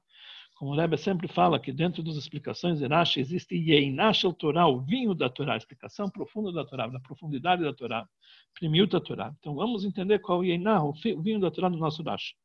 como 0.61 0.73
o 0.73 0.75
Rebbe 0.75 0.95
sempre 0.95 1.27
fala, 1.27 1.59
que 1.59 1.71
dentro 1.71 2.03
das 2.03 2.15
explicações 2.15 2.77
de 2.77 2.85
Rashi 2.85 3.19
existe 3.19 3.55
Yeinash 3.55 4.21
Torá, 4.37 4.67
o 4.67 4.79
vinho 4.79 5.15
da 5.15 5.27
Torá, 5.27 5.55
a 5.55 5.57
explicação 5.57 6.07
profunda 6.07 6.51
da 6.51 6.63
Torá, 6.63 6.85
da 6.85 6.99
profundidade 6.99 7.63
da 7.63 7.73
Torá, 7.73 8.07
primiuta 8.53 8.99
da 8.99 9.03
Torá. 9.03 9.33
Então 9.39 9.55
vamos 9.55 9.83
entender 9.83 10.19
qual 10.19 10.37
é 10.37 10.41
o 10.41 10.43
Yeinah, 10.43 10.83
o 10.83 10.93
vinho 10.93 11.39
da 11.39 11.49
Torá 11.49 11.67
no 11.67 11.79
nosso 11.79 12.03
Rashi. 12.03 12.35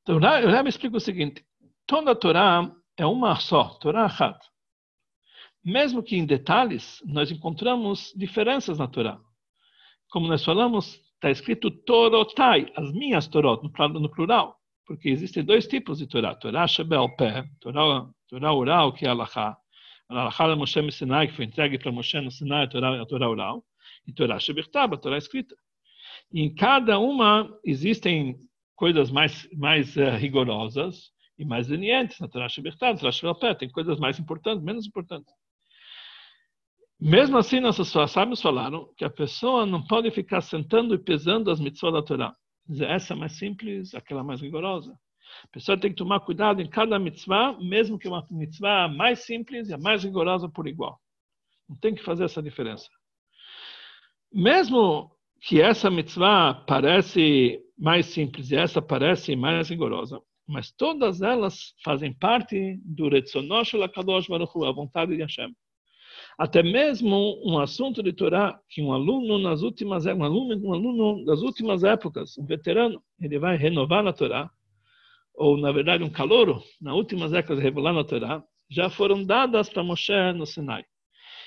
Então 0.00 0.16
o 0.16 0.18
Rebbe 0.18 0.70
explica 0.70 0.96
o 0.96 1.00
seguinte, 1.00 1.44
toda 1.86 2.12
a 2.12 2.14
Torá 2.14 2.74
é 2.96 3.04
uma 3.04 3.36
só, 3.36 3.74
Torá 3.74 4.06
Achat. 4.06 4.38
Mesmo 5.62 6.02
que 6.02 6.16
em 6.16 6.24
detalhes, 6.24 7.02
nós 7.04 7.30
encontramos 7.30 8.14
diferenças 8.16 8.78
na 8.78 8.88
Torá. 8.88 9.20
Como 10.10 10.26
nós 10.26 10.42
falamos, 10.42 10.98
está 11.16 11.30
escrito 11.30 11.70
Torotai, 11.70 12.72
as 12.74 12.90
minhas 12.94 13.28
Torot, 13.28 13.62
no 13.62 14.10
plural 14.10 14.61
porque 14.86 15.08
existem 15.08 15.44
dois 15.44 15.66
tipos 15.66 15.98
de 15.98 16.06
Torá. 16.06 16.34
Torá 16.34 16.66
Shebel 16.66 17.08
Pé, 17.16 17.44
Torá, 17.60 18.06
Torá 18.28 18.52
oral, 18.52 18.92
que 18.92 19.06
é 19.06 19.08
Alahá. 19.08 19.56
Alahá 20.08 20.48
de 20.48 20.56
Moshe 20.56 20.92
Sinai, 20.92 21.28
que 21.28 21.36
foi 21.36 21.44
entregue 21.44 21.78
para 21.78 21.92
Moshe 21.92 22.20
no 22.20 22.30
Sinai, 22.30 22.64
a 22.64 22.68
Torá, 22.68 23.00
a 23.00 23.06
Torá 23.06 23.28
oral. 23.28 23.64
E 24.06 24.12
Torá 24.12 24.38
Shebertab, 24.38 24.94
a 24.94 24.98
Torá 24.98 25.16
escrita. 25.16 25.54
E 26.32 26.42
em 26.42 26.54
cada 26.54 26.98
uma 26.98 27.48
existem 27.64 28.36
coisas 28.74 29.10
mais, 29.10 29.48
mais 29.54 29.96
uh, 29.96 30.10
rigorosas 30.16 31.12
e 31.38 31.44
mais 31.44 31.68
lenientes. 31.68 32.18
Na 32.18 32.28
Torá 32.28 32.48
Shebertab, 32.48 32.98
Torá 32.98 33.12
Shebel 33.12 33.34
Pé, 33.36 33.54
tem 33.54 33.70
coisas 33.70 33.98
mais 33.98 34.18
importantes, 34.18 34.64
menos 34.64 34.86
importantes. 34.86 35.32
Mesmo 37.00 37.36
assim, 37.36 37.58
nossos 37.58 37.88
sábios 38.10 38.40
falaram 38.40 38.92
que 38.96 39.04
a 39.04 39.10
pessoa 39.10 39.66
não 39.66 39.84
pode 39.84 40.10
ficar 40.12 40.40
sentando 40.40 40.94
e 40.94 40.98
pesando 40.98 41.50
as 41.50 41.58
mitzvot 41.58 41.92
da 41.92 42.02
Torá 42.02 42.36
essa 42.80 43.14
mais 43.14 43.32
simples, 43.32 43.94
aquela 43.94 44.22
mais 44.22 44.40
rigorosa. 44.40 44.92
A 45.44 45.48
pessoa 45.48 45.78
tem 45.78 45.90
que 45.90 45.96
tomar 45.96 46.20
cuidado 46.20 46.60
em 46.60 46.68
cada 46.68 46.98
mitzvah, 46.98 47.56
mesmo 47.58 47.98
que 47.98 48.08
uma 48.08 48.26
mitzvah 48.30 48.88
mais 48.88 49.20
simples 49.20 49.68
e 49.68 49.74
a 49.74 49.78
mais 49.78 50.04
rigorosa 50.04 50.48
por 50.48 50.66
igual. 50.66 51.00
Não 51.68 51.76
tem 51.76 51.94
que 51.94 52.02
fazer 52.02 52.24
essa 52.24 52.42
diferença. 52.42 52.88
Mesmo 54.32 55.10
que 55.40 55.60
essa 55.60 55.90
mitzvah 55.90 56.54
parece 56.66 57.60
mais 57.76 58.06
simples 58.06 58.50
e 58.50 58.56
essa 58.56 58.80
parece 58.80 59.34
mais 59.34 59.68
rigorosa, 59.68 60.20
mas 60.46 60.70
todas 60.70 61.22
elas 61.22 61.74
fazem 61.84 62.12
parte 62.12 62.78
do 62.84 63.08
Retzonosh 63.08 63.74
Lakadosh 63.74 64.28
Baruch 64.28 64.52
a 64.64 64.72
vontade 64.72 65.16
de 65.16 65.22
Hashem. 65.22 65.52
Até 66.42 66.60
mesmo 66.60 67.40
um 67.44 67.56
assunto 67.60 68.02
de 68.02 68.12
Torá 68.12 68.60
que 68.68 68.82
um 68.82 68.92
aluno 68.92 69.38
nas 69.38 69.62
últimas 69.62 70.06
um 70.06 70.24
aluno, 70.24 70.60
um 70.60 70.74
aluno 70.74 71.24
das 71.24 71.40
últimas 71.40 71.84
épocas, 71.84 72.36
um 72.36 72.44
veterano, 72.44 73.00
ele 73.20 73.38
vai 73.38 73.56
renovar 73.56 74.02
na 74.02 74.12
Torá, 74.12 74.50
ou 75.36 75.56
na 75.56 75.70
verdade 75.70 76.02
um 76.02 76.10
calouro, 76.10 76.60
nas 76.80 76.96
últimas 76.96 77.30
décadas 77.30 77.62
revelar 77.62 77.92
na 77.92 78.02
Torá, 78.02 78.42
já 78.68 78.90
foram 78.90 79.22
dadas 79.22 79.70
para 79.70 79.84
Moshe 79.84 80.32
no 80.34 80.44
Sinai. 80.44 80.84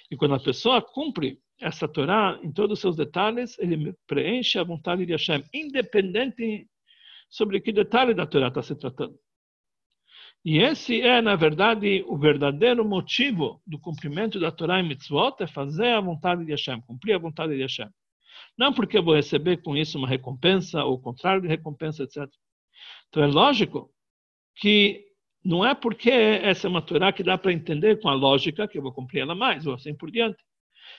E 0.09 0.15
quando 0.15 0.35
a 0.35 0.39
pessoa 0.39 0.81
cumpre 0.81 1.39
essa 1.59 1.89
Torá 1.89 2.39
em 2.41 2.53
todos 2.53 2.77
os 2.77 2.79
seus 2.79 2.95
detalhes, 2.95 3.59
ele 3.59 3.93
preenche 4.07 4.57
a 4.57 4.63
vontade 4.63 5.05
de 5.05 5.11
Hashem, 5.11 5.43
independente 5.53 6.69
sobre 7.29 7.59
que 7.59 7.73
detalhe 7.73 8.13
da 8.13 8.25
Torá 8.25 8.47
está 8.47 8.61
se 8.61 8.73
tratando. 8.77 9.19
E 10.45 10.59
esse 10.59 11.01
é, 11.01 11.23
na 11.23 11.35
verdade, 11.35 12.05
o 12.07 12.15
verdadeiro 12.15 12.85
motivo 12.85 13.59
do 13.65 13.79
cumprimento 13.79 14.39
da 14.39 14.51
Torá 14.51 14.79
e 14.79 14.83
Mitzvot, 14.83 15.41
é 15.41 15.47
fazer 15.47 15.87
a 15.87 15.99
vontade 15.99 16.45
de 16.45 16.51
Hashem, 16.51 16.79
cumprir 16.81 17.15
a 17.15 17.17
vontade 17.17 17.55
de 17.55 17.63
Hashem. 17.63 17.89
Não 18.55 18.71
porque 18.71 18.99
eu 18.99 19.03
vou 19.03 19.15
receber 19.15 19.63
com 19.63 19.75
isso 19.75 19.97
uma 19.97 20.07
recompensa, 20.07 20.83
ou 20.85 20.93
o 20.93 21.01
contrário 21.01 21.41
de 21.41 21.47
recompensa, 21.47 22.03
etc. 22.03 22.29
Então 23.09 23.23
é 23.23 23.25
lógico 23.25 23.89
que 24.57 25.03
não 25.43 25.65
é 25.65 25.73
porque 25.73 26.11
essa 26.11 26.67
é 26.67 26.69
uma 26.69 26.81
Torá 26.81 27.11
que 27.11 27.23
dá 27.23 27.39
para 27.39 27.51
entender 27.51 27.99
com 27.99 28.07
a 28.07 28.13
lógica 28.13 28.67
que 28.67 28.77
eu 28.77 28.83
vou 28.83 28.93
cumprir 28.93 29.21
ela 29.21 29.33
mais, 29.33 29.65
ou 29.65 29.73
assim 29.73 29.95
por 29.95 30.11
diante. 30.11 30.37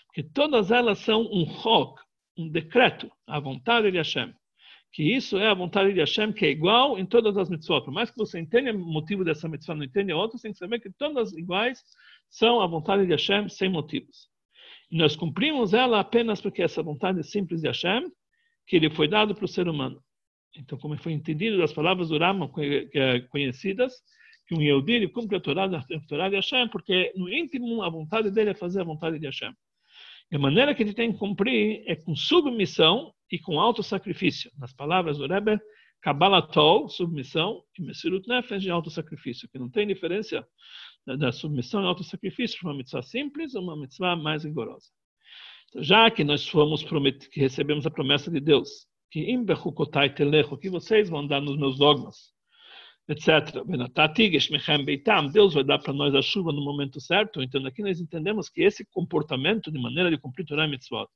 Porque 0.07 0.25
todas 0.25 0.73
elas 0.73 0.99
são 0.99 1.23
um 1.23 1.45
rock, 1.45 2.03
um 2.37 2.49
decreto, 2.49 3.09
a 3.25 3.39
vontade 3.39 3.93
de 3.93 3.99
Hashem 3.99 4.35
que 4.97 5.15
isso 5.15 5.37
é 5.37 5.47
a 5.47 5.53
vontade 5.53 5.93
de 5.93 6.01
Hashem, 6.01 6.33
que 6.33 6.47
é 6.47 6.49
igual 6.49 6.99
em 6.99 7.05
todas 7.05 7.37
as 7.37 7.51
mitzvot. 7.51 7.85
Por 7.85 7.93
mais 7.93 8.11
que 8.11 8.17
você 8.17 8.39
entenda 8.39 8.73
o 8.73 8.79
motivo 8.79 9.23
dessa 9.23 9.47
mitzvah, 9.47 9.75
não 9.75 9.85
entenda 9.85 10.17
outros, 10.17 10.41
tem 10.41 10.53
que 10.53 10.57
saber 10.57 10.81
que 10.81 10.91
todas 10.91 11.35
iguais 11.35 11.85
são 12.31 12.63
a 12.63 12.67
vontade 12.67 13.05
de 13.05 13.13
Hashem 13.13 13.47
sem 13.51 13.69
motivos. 13.69 14.31
E 14.91 14.97
nós 14.97 15.15
cumprimos 15.15 15.75
ela 15.75 16.01
apenas 16.01 16.41
porque 16.41 16.63
essa 16.63 16.83
vontade 16.83 17.23
simples 17.25 17.61
de 17.61 17.67
Hashem, 17.67 18.11
que 18.67 18.77
ele 18.77 18.89
foi 18.89 19.07
dado 19.07 19.35
para 19.35 19.45
o 19.45 19.49
ser 19.49 19.69
humano. 19.69 20.03
Então, 20.57 20.79
como 20.79 20.97
foi 20.97 21.13
entendido 21.13 21.59
das 21.59 21.75
palavras 21.75 22.09
do 22.09 22.17
Rama 22.17 22.51
é 22.95 23.21
conhecidas, 23.29 23.93
que 24.49 24.55
um 24.55 24.63
Yehudi 24.63 25.09
cumpre 25.09 25.37
a 25.37 25.41
Torá 25.41 25.69
de 25.69 26.37
Hashem, 26.37 26.71
porque 26.71 27.13
no 27.15 27.29
íntimo 27.29 27.83
a 27.83 27.91
vontade 27.91 28.31
dele 28.31 28.49
é 28.49 28.55
fazer 28.55 28.81
a 28.81 28.85
vontade 28.85 29.19
de 29.19 29.27
Hashem. 29.27 29.53
E 30.31 30.37
a 30.37 30.39
maneira 30.39 30.75
que 30.75 30.83
ele 30.83 30.93
tem 30.93 31.12
que 31.12 31.19
cumprir 31.19 31.83
é 31.87 31.95
com 31.95 32.15
submissão 32.17 33.12
e 33.31 33.39
com 33.39 33.61
alto 33.61 33.83
sacrifício. 33.83 34.51
Nas 34.59 34.73
palavras 34.73 35.19
do 35.19 35.27
Rebbe, 35.27 35.59
Kabbalatol, 36.01 36.89
submissão, 36.89 37.62
e 37.79 37.83
Messirut 37.83 38.29
Nefesh, 38.29 38.62
de 38.62 38.71
alto 38.71 38.91
sacrifício, 38.91 39.49
que 39.49 39.59
não 39.59 39.71
tem 39.71 39.87
diferença 39.87 40.47
da 41.07 41.33
submissão 41.33 41.83
e 41.83 41.87
alto 41.87 42.05
sacrifício 42.05 42.59
para 42.61 42.71
uma 42.71 42.77
mitzvah 42.77 43.03
simples 43.03 43.55
ou 43.55 43.62
uma 43.62 43.77
mitzvah 43.77 44.17
mais 44.17 44.45
rigorosa. 44.45 44.89
Então, 45.69 45.83
já 45.83 46.11
que 46.11 46.25
nós 46.25 46.47
fomos 46.47 46.85
que 47.31 47.41
recebemos 47.41 47.87
a 47.87 47.91
promessa 47.91 48.31
de 48.31 48.41
Deus, 48.41 48.87
que 49.11 49.21
que 50.59 50.71
vocês 50.71 51.09
vão 51.09 51.27
dar 51.27 51.41
nos 51.41 51.57
meus 51.57 51.79
dogmas, 51.79 52.36
etc. 53.09 53.62
Deus 55.33 55.55
vai 55.55 55.64
dar 55.64 55.79
para 55.79 55.92
nós 55.92 56.14
a 56.14 56.23
chuva 56.23 56.53
no 56.53 56.62
momento 56.62 57.01
certo. 57.01 57.42
Então, 57.42 57.64
aqui 57.66 57.83
nós 57.83 58.01
entendemos 58.01 58.49
que 58.49 58.62
esse 58.62 58.85
comportamento 58.85 59.71
de 59.71 59.79
maneira 59.79 60.11
de 60.11 60.19
cumprir 60.19 60.45
Torah 60.45 60.66
e 60.66 60.71
Mitzvot, 60.71 61.09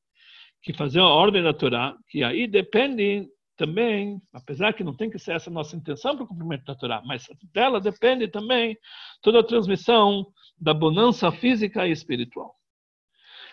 que 0.63 0.73
fazer 0.73 1.01
a 1.01 1.07
ordem 1.07 1.43
da 1.43 1.53
Torá, 1.53 1.97
que 2.09 2.23
aí 2.23 2.47
depende 2.47 3.29
também, 3.57 4.21
apesar 4.33 4.73
que 4.73 4.85
não 4.85 4.95
tem 4.95 5.11
que 5.11 5.19
ser 5.19 5.33
essa 5.33 5.51
nossa 5.51 5.77
intenção 5.77 6.15
para 6.15 6.25
o 6.25 6.29
cumprimento 6.29 6.65
da 6.65 6.75
Torá, 6.75 7.03
mas 7.05 7.27
dela 7.53 7.81
depende 7.81 8.29
também 8.29 8.79
toda 9.21 9.41
a 9.41 9.45
transmissão 9.45 10.27
da 10.59 10.73
bonança 10.73 11.31
física 11.31 11.87
e 11.87 11.93
espiritual. 11.93 12.55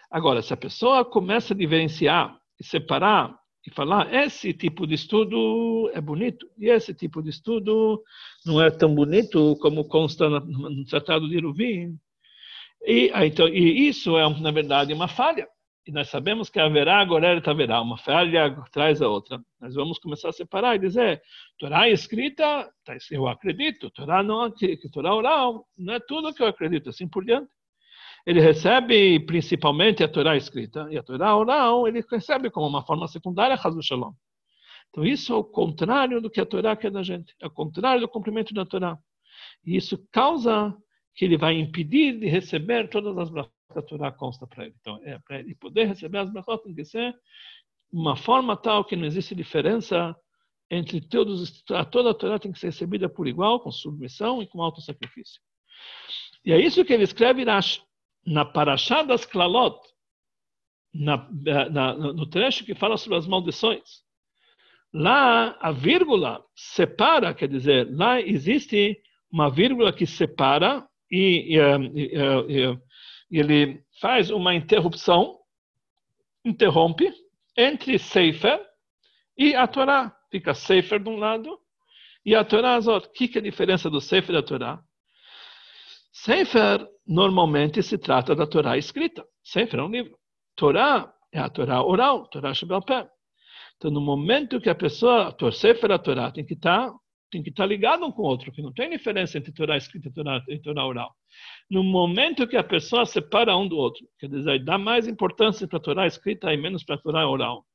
Agora, 0.09 0.41
se 0.41 0.53
a 0.53 0.57
pessoa 0.57 1.03
começa 1.03 1.53
a 1.53 1.57
diferenciar 1.57 2.39
e 2.59 2.63
separar 2.63 3.37
e 3.67 3.69
falar 3.69 4.13
esse 4.13 4.53
tipo 4.53 4.87
de 4.87 4.95
estudo 4.95 5.91
é 5.93 5.99
bonito 5.99 6.49
e 6.57 6.69
esse 6.69 6.93
tipo 6.93 7.21
de 7.21 7.29
estudo 7.31 8.01
não 8.45 8.61
é 8.61 8.71
tão 8.71 8.95
bonito 8.95 9.57
como 9.57 9.83
consta 9.83 10.29
no, 10.29 10.85
Tratado 10.85 11.27
de 11.27 11.35
Iruvim. 11.35 11.99
E, 12.85 13.11
então, 13.25 13.45
e 13.49 13.89
isso 13.89 14.17
é, 14.17 14.39
na 14.39 14.51
verdade, 14.51 14.93
uma 14.93 15.09
falha. 15.09 15.45
E 15.85 15.91
nós 15.91 16.07
sabemos 16.07 16.49
que 16.49 16.61
haverá, 16.61 17.01
agora 17.01 17.41
haverá, 17.45 17.81
uma 17.81 17.97
falha 17.97 18.55
traz 18.71 19.01
a 19.01 19.09
outra. 19.09 19.37
Nós 19.59 19.75
vamos 19.75 19.99
começar 19.99 20.29
a 20.29 20.33
separar 20.33 20.75
e 20.77 20.79
dizer, 20.79 21.21
Torá 21.59 21.89
escrita, 21.89 22.71
tá, 22.85 22.95
eu 23.11 23.27
acredito, 23.27 23.89
Torá 23.91 24.23
não, 24.23 24.49
Torá 24.93 25.13
oral, 25.13 25.67
não 25.77 25.93
é 25.93 25.99
tudo 25.99 26.33
que 26.33 26.41
eu 26.41 26.47
acredito, 26.47 26.89
assim 26.89 27.07
por 27.07 27.25
diante 27.25 27.49
ele 28.25 28.41
recebe 28.41 29.19
principalmente 29.21 30.03
a 30.03 30.07
Torá 30.07 30.35
escrita, 30.35 30.87
e 30.91 30.97
a 30.97 31.03
Torá 31.03 31.35
oral 31.35 31.87
ele 31.87 32.03
recebe 32.09 32.49
como 32.49 32.67
uma 32.67 32.83
forma 32.85 33.07
secundária 33.07 33.55
a 33.55 33.67
Hazu 33.67 33.81
Shalom. 33.81 34.13
Então 34.89 35.05
isso 35.05 35.33
é 35.33 35.35
o 35.35 35.43
contrário 35.43 36.21
do 36.21 36.29
que 36.29 36.41
a 36.41 36.45
Torá 36.45 36.75
quer 36.75 36.91
da 36.91 37.03
gente, 37.03 37.35
é 37.41 37.47
o 37.47 37.51
contrário 37.51 38.01
do 38.01 38.07
cumprimento 38.07 38.53
da 38.53 38.65
Torá. 38.65 38.97
E 39.65 39.75
isso 39.75 39.97
causa 40.11 40.75
que 41.15 41.25
ele 41.25 41.37
vai 41.37 41.55
impedir 41.55 42.19
de 42.19 42.27
receber 42.27 42.89
todas 42.89 43.17
as 43.17 43.29
brachot 43.29 43.51
que 43.71 43.79
a 43.79 43.81
Torá 43.81 44.11
consta 44.11 44.45
para 44.45 44.65
ele. 44.65 44.75
Então, 44.79 44.99
é, 45.03 45.19
para 45.19 45.39
ele 45.39 45.55
poder 45.55 45.85
receber 45.85 46.19
as 46.19 46.31
brachot 46.31 46.63
tem 46.63 46.75
que 46.75 46.85
ser 46.85 47.15
uma 47.91 48.15
forma 48.15 48.55
tal 48.57 48.83
que 48.83 48.95
não 48.95 49.05
existe 49.05 49.33
diferença 49.33 50.15
entre 50.69 50.99
todos, 50.99 51.63
toda 51.91 52.11
a 52.11 52.13
Torá 52.13 52.37
tem 52.37 52.51
que 52.51 52.59
ser 52.59 52.67
recebida 52.67 53.07
por 53.07 53.27
igual, 53.27 53.59
com 53.59 53.71
submissão 53.71 54.41
e 54.41 54.47
com 54.47 54.61
alto 54.61 54.81
sacrifício. 54.81 55.41
E 56.43 56.51
é 56.51 56.59
isso 56.59 56.83
que 56.83 56.93
ele 56.93 57.03
escreve 57.03 57.43
Rashi 57.43 57.81
na 58.27 58.43
Parashá 58.43 59.03
das 59.03 59.25
Klalot, 59.25 59.79
na, 60.93 61.29
na, 61.71 61.93
no 61.93 62.25
trecho 62.29 62.65
que 62.65 62.75
fala 62.75 62.97
sobre 62.97 63.17
as 63.17 63.25
maldições, 63.25 64.03
lá 64.93 65.57
a 65.61 65.71
vírgula 65.71 66.43
separa, 66.53 67.33
quer 67.33 67.47
dizer, 67.47 67.87
lá 67.89 68.19
existe 68.19 69.01
uma 69.31 69.49
vírgula 69.49 69.93
que 69.93 70.05
separa 70.05 70.85
e, 71.09 71.55
e, 71.55 72.03
e, 72.49 72.79
e 73.31 73.39
ele 73.39 73.81
faz 74.01 74.29
uma 74.29 74.53
interrupção, 74.53 75.39
interrompe 76.43 77.09
entre 77.55 77.97
Sefer 77.97 78.61
e 79.37 79.55
a 79.55 79.65
Torá. 79.67 80.13
Fica 80.29 80.53
Sefer 80.53 80.99
de 80.99 81.09
um 81.09 81.15
lado 81.15 81.57
e 82.25 82.35
a 82.35 82.43
Torá 82.43 82.77
outro. 82.87 83.09
O 83.09 83.13
que 83.13 83.37
é 83.37 83.39
a 83.39 83.43
diferença 83.43 83.89
do 83.89 84.01
Sefer 84.01 84.31
e 84.31 84.41
da 84.41 84.43
Torá? 84.43 84.83
Sefer 86.11 86.85
normalmente 87.07 87.81
se 87.81 87.97
trata 87.97 88.35
da 88.35 88.45
Torá 88.45 88.77
escrita. 88.77 89.25
Sefer 89.43 89.79
é 89.79 89.83
um 89.83 89.89
livro. 89.89 90.17
Torá 90.55 91.13
é 91.31 91.39
a 91.39 91.49
Torá 91.49 91.81
oral, 91.81 92.27
Torá 92.27 92.53
Shabbat. 92.53 93.09
Então, 93.77 93.91
no 93.91 94.01
momento 94.01 94.59
que 94.59 94.69
a 94.69 94.75
pessoa, 94.75 95.35
Sefer 95.51 95.91
a 95.91 95.99
Torá, 95.99 96.31
tem 96.31 96.45
que 96.45 96.53
estar 96.53 96.91
tem 97.29 97.43
que 97.43 97.49
estar 97.49 97.65
ligado 97.65 98.05
um 98.05 98.11
com 98.11 98.21
o 98.21 98.25
outro, 98.25 98.53
que 98.53 98.61
não 98.61 98.71
tem 98.71 98.89
diferença 98.89 99.37
entre 99.37 99.51
Torá 99.51 99.75
escrita 99.75 100.07
e 100.07 100.13
Torá, 100.13 100.41
e 100.47 100.59
Torá 100.59 100.85
oral. 100.85 101.13
No 101.69 101.83
momento 101.83 102.47
que 102.47 102.55
a 102.55 102.63
pessoa 102.63 103.05
separa 103.05 103.55
um 103.57 103.67
do 103.67 103.75
outro, 103.77 104.07
quer 104.17 104.29
dizer, 104.29 104.63
dá 104.63 104.77
mais 104.77 105.09
importância 105.09 105.67
para 105.67 105.77
a 105.77 105.81
Torá 105.81 106.07
escrita 106.07 106.53
e 106.53 106.57
menos 106.57 106.85
para 106.85 106.95
a 106.95 106.97
Torá 106.97 107.27
oral, 107.27 107.65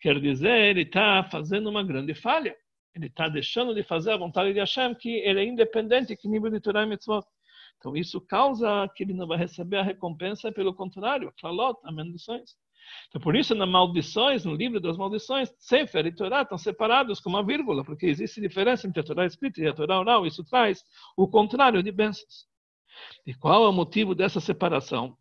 quer 0.00 0.20
dizer, 0.20 0.52
ele 0.52 0.82
está 0.82 1.24
fazendo 1.24 1.70
uma 1.70 1.82
grande 1.82 2.14
falha. 2.14 2.54
Ele 2.94 3.06
está 3.06 3.28
deixando 3.28 3.74
de 3.74 3.82
fazer 3.82 4.12
a 4.12 4.16
vontade 4.16 4.52
de 4.52 4.58
Hashem, 4.58 4.94
que 4.94 5.10
ele 5.10 5.40
é 5.40 5.44
independente 5.44 6.16
que 6.16 6.28
nível 6.28 6.50
de 6.50 6.60
Torá 6.60 6.82
e 6.82 6.86
Mitzvot. 6.86 7.24
Então, 7.80 7.96
isso 7.96 8.20
causa 8.20 8.86
que 8.94 9.02
ele 9.02 9.14
não 9.14 9.26
vai 9.26 9.38
receber 9.38 9.78
a 9.78 9.82
recompensa, 9.82 10.52
pelo 10.52 10.74
contrário, 10.74 11.32
Klalot, 11.40 11.80
a 11.82 11.90
maldições. 11.90 12.54
Então, 13.08 13.20
por 13.22 13.34
isso, 13.34 13.54
nas 13.54 13.68
maldições, 13.68 14.44
no 14.44 14.54
livro 14.54 14.78
das 14.80 14.98
maldições, 14.98 15.50
Sefer 15.58 16.04
e 16.04 16.14
Torá 16.14 16.42
estão 16.42 16.58
separados 16.58 17.20
com 17.20 17.30
uma 17.30 17.42
vírgula, 17.42 17.82
porque 17.82 18.04
existe 18.04 18.38
diferença 18.38 18.86
entre 18.86 19.00
a 19.00 19.02
Torá 19.02 19.24
escrita 19.24 19.62
e 19.62 19.66
a 19.66 19.72
Torá 19.72 19.98
oral. 19.98 20.26
Isso 20.26 20.44
traz 20.44 20.84
o 21.16 21.26
contrário 21.26 21.82
de 21.82 21.90
bênçãos. 21.90 22.46
E 23.26 23.32
qual 23.32 23.64
é 23.64 23.68
o 23.68 23.72
motivo 23.72 24.14
dessa 24.14 24.40
separação? 24.40 25.16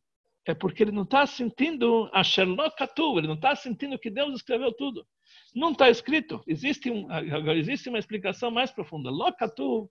É 0.46 0.54
porque 0.54 0.84
ele 0.84 0.92
não 0.92 1.04
está 1.04 1.26
sentindo 1.26 2.10
a 2.12 2.24
Sherlockatu, 2.24 3.20
ele 3.20 3.28
não 3.28 3.36
está 3.36 3.56
sentindo 3.56 3.98
que 3.98 4.10
Deus 4.10 4.36
escreveu 4.36 4.74
tudo. 4.74 5.08
Não 5.56 5.72
está 5.72 5.90
escrito. 5.90 6.44
Existe, 6.46 6.92
um, 6.92 7.08
existe 7.54 7.88
uma 7.88 8.00
explicação 8.00 8.52
mais 8.52 8.70
profunda. 8.70 9.10
Lokatu, 9.10 9.90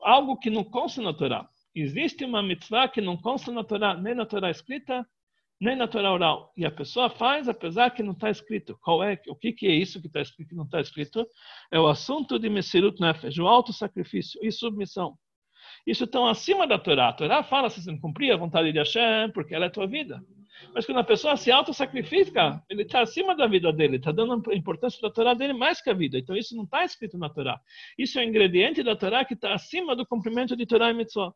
algo 0.00 0.36
que 0.36 0.50
não 0.50 0.62
consta 0.62 1.00
na 1.00 1.14
Torá. 1.14 1.48
Existe 1.78 2.24
uma 2.24 2.42
mitzvah 2.42 2.88
que 2.88 3.02
não 3.02 3.18
consta 3.18 3.52
na 3.52 3.62
Torá, 3.62 3.94
nem 3.94 4.14
na 4.14 4.24
Torá 4.24 4.50
escrita, 4.50 5.06
nem 5.60 5.76
na 5.76 5.86
Torá 5.86 6.10
oral. 6.10 6.50
E 6.56 6.64
a 6.64 6.70
pessoa 6.70 7.10
faz 7.10 7.50
apesar 7.50 7.90
que 7.90 8.02
não 8.02 8.12
está 8.12 8.30
escrito. 8.30 8.78
Qual 8.82 9.04
é? 9.04 9.20
O 9.28 9.36
que, 9.36 9.52
que 9.52 9.66
é 9.66 9.74
isso 9.74 10.00
que 10.00 10.08
escrito 10.18 10.48
que 10.48 10.54
não 10.54 10.64
está 10.64 10.80
escrito? 10.80 11.28
É 11.70 11.78
o 11.78 11.86
assunto 11.86 12.38
de 12.38 12.48
Messirut 12.48 12.98
Nefesh, 12.98 13.36
o 13.38 13.46
auto-sacrifício 13.46 14.40
e 14.42 14.50
submissão. 14.50 15.18
Isso 15.86 16.04
está 16.04 16.30
acima 16.30 16.66
da 16.66 16.78
Torá. 16.78 17.10
A 17.10 17.12
Torá 17.12 17.42
fala 17.42 17.68
se 17.68 17.82
você 17.82 17.90
não 17.90 18.00
cumprir 18.00 18.32
a 18.32 18.38
vontade 18.38 18.72
de 18.72 18.78
Hashem, 18.78 19.30
porque 19.34 19.54
ela 19.54 19.66
é 19.66 19.68
a 19.68 19.70
tua 19.70 19.86
vida. 19.86 20.24
Mas 20.74 20.86
quando 20.86 20.98
a 20.98 21.04
pessoa 21.04 21.36
se 21.36 21.52
auto-sacrifica, 21.52 22.62
ele 22.70 22.84
está 22.84 23.02
acima 23.02 23.36
da 23.36 23.46
vida 23.46 23.70
dele, 23.70 23.96
está 23.96 24.12
dando 24.12 24.50
a 24.50 24.54
importância 24.54 24.98
da 25.02 25.10
Torá 25.10 25.34
dele 25.34 25.52
mais 25.52 25.82
que 25.82 25.90
a 25.90 25.94
vida. 25.94 26.16
Então 26.16 26.34
isso 26.34 26.56
não 26.56 26.64
está 26.64 26.86
escrito 26.86 27.18
na 27.18 27.28
Torá. 27.28 27.60
Isso 27.98 28.18
é 28.18 28.22
um 28.22 28.28
ingrediente 28.28 28.82
da 28.82 28.96
Torá 28.96 29.26
que 29.26 29.34
está 29.34 29.52
acima 29.52 29.94
do 29.94 30.06
cumprimento 30.06 30.56
de 30.56 30.64
Torá 30.64 30.90
e 30.90 30.94
Mitzvah. 30.94 31.34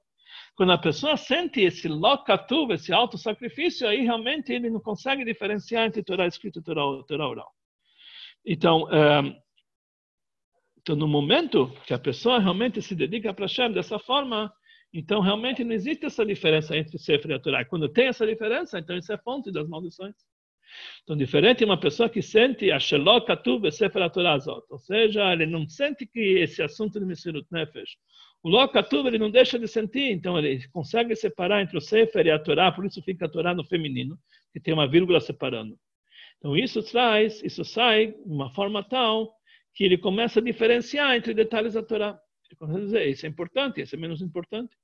Quando 0.55 0.73
a 0.73 0.79
pessoa 0.79 1.17
sente 1.17 1.61
esse 1.61 1.89
lokatuv, 1.89 2.73
esse 2.73 2.93
auto-sacrifício, 2.93 3.89
aí 3.89 4.03
realmente 4.03 4.53
ele 4.53 4.71
não 4.71 4.81
consegue 4.81 5.25
diferenciar 5.25 5.87
entre 5.87 6.03
Torá 6.03 6.27
escrita 6.27 6.59
e 6.59 6.63
Torá, 6.63 6.83
Torá 7.05 7.29
oral. 7.29 7.51
Então, 8.45 8.85
um, 8.85 9.41
então, 10.79 10.97
no 10.97 11.07
momento 11.07 11.71
que 11.87 11.93
a 11.93 11.99
pessoa 11.99 12.39
realmente 12.39 12.81
se 12.81 12.95
dedica 12.95 13.35
para 13.35 13.45
Hashem 13.45 13.73
dessa 13.73 13.99
forma, 13.99 14.53
então 14.93 15.21
realmente 15.21 15.63
não 15.63 15.73
existe 15.73 16.07
essa 16.07 16.25
diferença 16.25 16.77
entre 16.77 16.99
Sefer 16.99 17.31
e 17.33 17.39
Torá. 17.39 17.65
Quando 17.65 17.89
tem 17.89 18.07
essa 18.07 18.27
diferença, 18.27 18.79
então 18.79 18.97
isso 18.97 19.13
é 19.13 19.19
fonte 19.19 19.53
das 19.53 19.69
maldições. 19.69 20.17
Então, 21.03 21.17
diferente 21.17 21.65
uma 21.65 21.79
pessoa 21.79 22.09
que 22.09 22.23
sente 22.23 22.71
a 22.71 22.79
Shelokatuv 22.79 23.71
Sefer 23.71 24.11
Torah 24.11 24.39
Zot, 24.39 24.67
ou 24.71 24.79
seja, 24.79 25.33
ele 25.33 25.47
não 25.47 25.69
sente 25.69 26.07
que 26.07 26.39
esse 26.39 26.63
assunto 26.63 26.99
de 26.99 27.05
Mesirut 27.05 27.47
Nefesh, 27.51 27.97
o 28.43 28.49
Lokatuv 28.49 29.07
ele 29.07 29.19
não 29.19 29.31
deixa 29.31 29.59
de 29.59 29.69
sentir, 29.69 30.11
então 30.13 30.39
ele 30.39 30.67
consegue 30.69 31.15
separar 31.15 31.61
entre 31.63 31.77
o 31.77 31.81
Sefer 31.81 32.27
e 32.27 32.31
a 32.31 32.39
Torá, 32.39 32.73
por 32.73 32.87
isso 32.87 33.03
fica 33.03 33.27
a 33.27 33.29
Torá 33.29 33.55
no 33.55 33.65
feminino, 33.65 34.19
que 34.53 34.61
tem 34.61 34.73
uma 34.73 34.89
vírgula 34.89 35.21
separando. 35.21 35.79
Então 36.39 36.57
isso 36.57 36.83
traz, 36.83 37.43
isso 37.43 37.65
sai 37.65 38.13
de 38.13 38.33
uma 38.33 38.51
forma 38.51 38.83
tal 38.83 39.31
que 39.75 39.85
ele 39.85 39.99
começa 39.99 40.41
a 40.41 40.43
diferenciar 40.43 41.15
entre 41.17 41.35
detalhes 41.35 41.75
da 41.75 41.83
Torá. 41.83 42.19
Ele 42.49 42.57
começa 42.59 42.79
a 42.79 42.83
dizer, 42.83 43.09
isso 43.09 43.27
é 43.27 43.29
importante, 43.29 43.83
isso 43.83 43.95
é 43.95 43.99
menos 43.99 44.23
importante. 44.23 44.75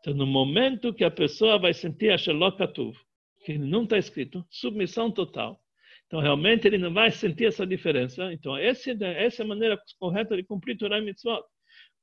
Então, 0.00 0.14
no 0.14 0.26
momento 0.26 0.94
que 0.94 1.04
a 1.04 1.10
pessoa 1.10 1.58
vai 1.58 1.74
sentir 1.74 2.10
a 2.10 2.18
Shalokatuv, 2.18 2.96
que 3.44 3.58
não 3.58 3.84
está 3.84 3.98
escrito, 3.98 4.44
submissão 4.48 5.10
total, 5.10 5.60
então 6.06 6.20
realmente 6.20 6.66
ele 6.66 6.78
não 6.78 6.92
vai 6.92 7.10
sentir 7.10 7.46
essa 7.46 7.66
diferença. 7.66 8.32
Então, 8.32 8.56
essa, 8.56 8.90
essa 8.90 9.42
é 9.42 9.44
a 9.44 9.48
maneira 9.48 9.78
correta 9.98 10.34
de 10.36 10.42
cumprir 10.42 10.78
Torah 10.78 10.98
e 10.98 11.02
Mitzvot 11.02 11.42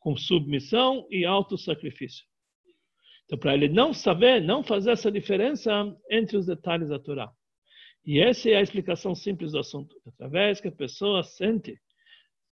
com 0.05 0.15
submissão 0.15 1.07
e 1.09 1.25
auto-sacrifício. 1.25 2.23
Então, 3.25 3.39
para 3.39 3.55
ele 3.55 3.67
não 3.67 3.91
saber, 3.91 4.39
não 4.39 4.63
fazer 4.63 4.91
essa 4.91 5.11
diferença 5.11 5.71
entre 6.11 6.37
os 6.37 6.45
detalhes 6.45 6.89
da 6.89 6.99
Torá. 6.99 7.31
E 8.05 8.19
essa 8.19 8.47
é 8.47 8.55
a 8.55 8.61
explicação 8.61 9.15
simples 9.15 9.53
do 9.53 9.57
assunto. 9.57 9.95
Através 10.05 10.61
que 10.61 10.67
a 10.67 10.71
pessoa 10.71 11.23
sente 11.23 11.75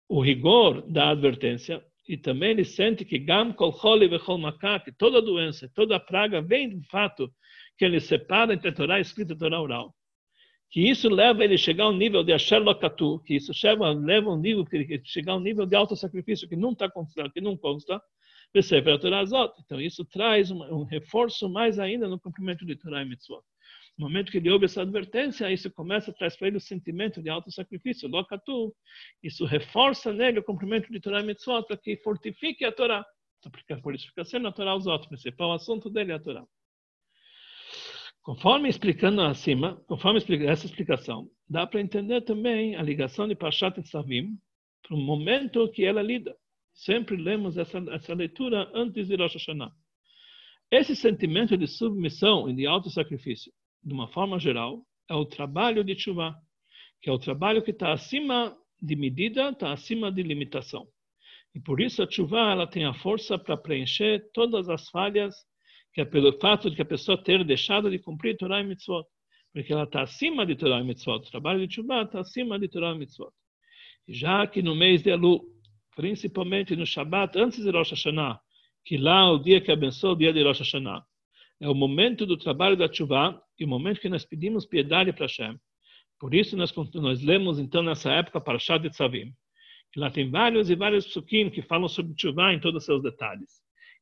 o 0.09 0.23
rigor 0.23 0.89
da 0.93 1.11
advertência 1.11 1.85
e 2.09 2.17
também 2.17 2.51
ele 2.51 2.65
sente 2.65 3.05
que 3.05 3.19
gam 3.19 3.53
kol 3.53 3.73
choli 3.73 4.07
vechol 4.07 4.39
que 4.85 4.93
toda 4.93 5.21
doença, 5.21 5.69
toda 5.75 5.99
praga 5.99 6.41
vem 6.41 6.69
do 6.69 6.81
fato 6.85 7.29
que 7.77 7.85
ele 7.85 7.99
separa 7.99 8.55
entre 8.55 8.69
a 8.69 8.73
Torá 8.73 9.01
escrita 9.01 9.33
e 9.33 9.35
a 9.35 9.39
Torá 9.39 9.61
oral 9.61 9.93
que 10.71 10.89
isso 10.89 11.09
leva 11.09 11.43
ele 11.43 11.55
a 11.55 11.59
chegar 11.59 11.85
ao 11.85 11.93
nível 11.93 12.23
de 12.23 12.33
Asher 12.33 12.63
Lokatu, 12.63 13.19
que 13.27 13.35
isso 13.35 13.53
leva, 13.65 13.91
leva 13.91 14.31
um 14.31 14.37
nível 14.37 14.65
que 14.65 15.03
chegar 15.05 15.33
ao 15.33 15.41
nível 15.41 15.67
de 15.67 15.75
alto 15.75 15.97
sacrifício 15.97 16.49
que 16.49 16.55
não 16.55 16.73
está 16.73 16.89
constando, 16.89 17.33
que 17.33 17.41
não 17.41 17.57
consta, 17.57 18.01
então 18.53 19.81
isso 19.81 20.05
traz 20.05 20.51
um, 20.51 20.63
um, 20.63 20.85
reforço 20.85 21.49
mais 21.49 21.79
ainda 21.79 22.09
no 22.09 22.19
cumprimento 22.19 22.65
de 22.65 22.77
Torah 22.77 23.03
e 23.03 23.05
Mitzvot. 23.05 23.43
No 23.99 24.07
momento 24.07 24.31
que 24.31 24.39
ele 24.39 24.51
ouve 24.51 24.65
essa 24.65 24.83
advertência, 24.83 25.51
isso 25.53 25.71
começa 25.71 26.11
a 26.11 26.15
trazer 26.15 26.39
para 26.39 26.49
ele 26.49 26.57
o 26.57 26.61
sentimento 26.61 27.23
de 27.23 27.29
alto 27.29 27.51
sacrifício, 27.51 28.09
Lokatu, 28.09 28.75
isso 29.23 29.45
reforça 29.45 30.13
nele 30.13 30.39
o 30.39 30.45
cumprimento 30.45 30.91
de 30.91 31.01
Torah 31.01 31.21
e 31.21 31.27
Mitzvot 31.27 31.65
para 31.67 31.77
que 31.77 31.97
fortifique 31.99 32.65
a 32.65 32.73
Torá. 32.73 33.05
Então, 33.39 33.81
por 33.81 33.95
isso 33.95 34.07
fica 34.09 34.25
sendo 34.25 34.49
a 34.49 34.53
Torá 34.53 34.71
aos 34.71 34.87
outros, 34.87 35.07
o 35.07 35.11
principal 35.11 35.53
assunto 35.53 35.91
dele 35.91 36.13
é 36.13 36.15
a 36.15 36.21
Torá. 36.21 36.45
Conforme 38.23 38.69
explicando 38.69 39.23
acima, 39.23 39.83
conforme 39.87 40.21
essa 40.47 40.67
explicação, 40.67 41.29
dá 41.49 41.67
para 41.67 41.81
entender 41.81 42.21
também 42.21 42.77
a 42.77 42.83
ligação 42.83 43.27
de 43.27 43.35
Parshat 43.35 43.81
Tzavim 43.83 44.39
para 44.83 44.95
o 44.95 45.01
momento 45.01 45.71
que 45.71 45.85
ela 45.85 46.03
lida. 46.03 46.37
Sempre 46.75 47.17
lemos 47.17 47.57
essa, 47.57 47.79
essa 47.91 48.15
leitura 48.15 48.71
antes 48.75 49.09
de 49.09 49.17
Rosh 49.17 49.35
Hashanah. 49.35 49.73
Esse 50.71 50.95
sentimento 50.95 51.57
de 51.57 51.67
submissão 51.67 52.49
e 52.49 52.55
de 52.55 52.67
auto-sacrifício, 52.67 53.51
de 53.83 53.93
uma 53.93 54.07
forma 54.09 54.39
geral, 54.39 54.87
é 55.09 55.15
o 55.15 55.25
trabalho 55.25 55.83
de 55.83 55.97
Tshuva, 55.97 56.37
que 57.01 57.09
é 57.09 57.13
o 57.13 57.19
trabalho 57.19 57.63
que 57.63 57.71
está 57.71 57.93
acima 57.93 58.57
de 58.81 58.97
medida, 58.97 59.49
está 59.49 59.73
acima 59.73 60.13
de 60.13 60.23
limitação. 60.23 60.87
E 61.55 61.61
por 61.61 61.81
isso 61.81 62.03
a 62.03 62.07
Tshuva 62.07 62.53
ela 62.53 62.67
tem 62.67 62.85
a 62.85 62.95
força 62.95 63.39
para 63.39 63.57
preencher 63.57 64.31
todas 64.33 64.69
as 64.69 64.89
falhas 64.91 65.35
que 65.93 66.01
é 66.01 66.05
pelo 66.05 66.33
fato 66.39 66.71
de 66.71 66.77
que 66.77 66.83
a 66.83 66.87
pessoa 66.87 67.23
ter 67.23 67.45
deixado 67.45 67.91
de 67.91 67.99
cumprir 67.99 68.37
Torah 68.37 68.61
e 68.61 68.65
Mitzvot, 68.65 69.07
porque 69.53 69.73
ela 69.73 69.85
está 69.85 70.03
acima 70.03 70.47
de 70.47 70.55
Torah 70.55 70.81
e 70.81 70.85
Mitzvot. 70.85 71.17
O 71.17 71.31
trabalho 71.31 71.61
de 71.61 71.69
Tshuva 71.69 72.03
está 72.03 72.21
acima 72.21 72.59
de 72.59 72.69
Torah 72.69 72.95
e 72.95 72.99
Mitzvot. 72.99 73.33
Já 74.09 74.47
que 74.47 74.63
no 74.63 74.75
mês 74.75 75.03
de 75.03 75.11
Elu, 75.11 75.41
principalmente 75.97 76.77
no 76.77 76.87
Shabat, 76.87 77.39
antes 77.39 77.63
de 77.63 77.71
Rosh 77.71 77.91
Hashanah, 77.91 78.41
que 78.85 78.97
lá 78.97 79.27
é 79.27 79.31
o 79.31 79.39
dia 79.39 79.61
que 79.61 79.71
abençoa 79.71 80.13
o 80.13 80.17
dia 80.17 80.33
de 80.33 80.43
Rosh 80.43 80.61
Hashanah, 80.61 81.05
é 81.61 81.69
o 81.69 81.75
momento 81.75 82.25
do 82.25 82.37
trabalho 82.37 82.77
da 82.77 82.89
Tshuva 82.89 83.41
e 83.59 83.65
o 83.65 83.69
momento 83.69 84.01
que 84.01 84.09
nós 84.09 84.25
pedimos 84.25 84.65
piedade 84.65 85.13
para 85.13 85.27
Hashem. 85.27 85.59
Por 86.19 86.35
isso 86.35 86.57
nós, 86.57 86.73
nós 86.95 87.23
lemos 87.23 87.59
então 87.59 87.83
nessa 87.83 88.13
época 88.13 88.41
para 88.41 88.59
Shad 88.59 88.87
Tzavim, 88.91 89.33
que 89.93 89.99
lá 89.99 90.11
tem 90.11 90.31
vários 90.31 90.71
e 90.71 90.75
vários 90.75 91.07
psukim 91.07 91.51
que 91.51 91.63
falam 91.63 91.89
sobre 91.89 92.15
Tshuva 92.15 92.53
em 92.53 92.61
todos 92.61 92.83
os 92.83 92.87
seus 92.87 93.03
detalhes. 93.03 93.61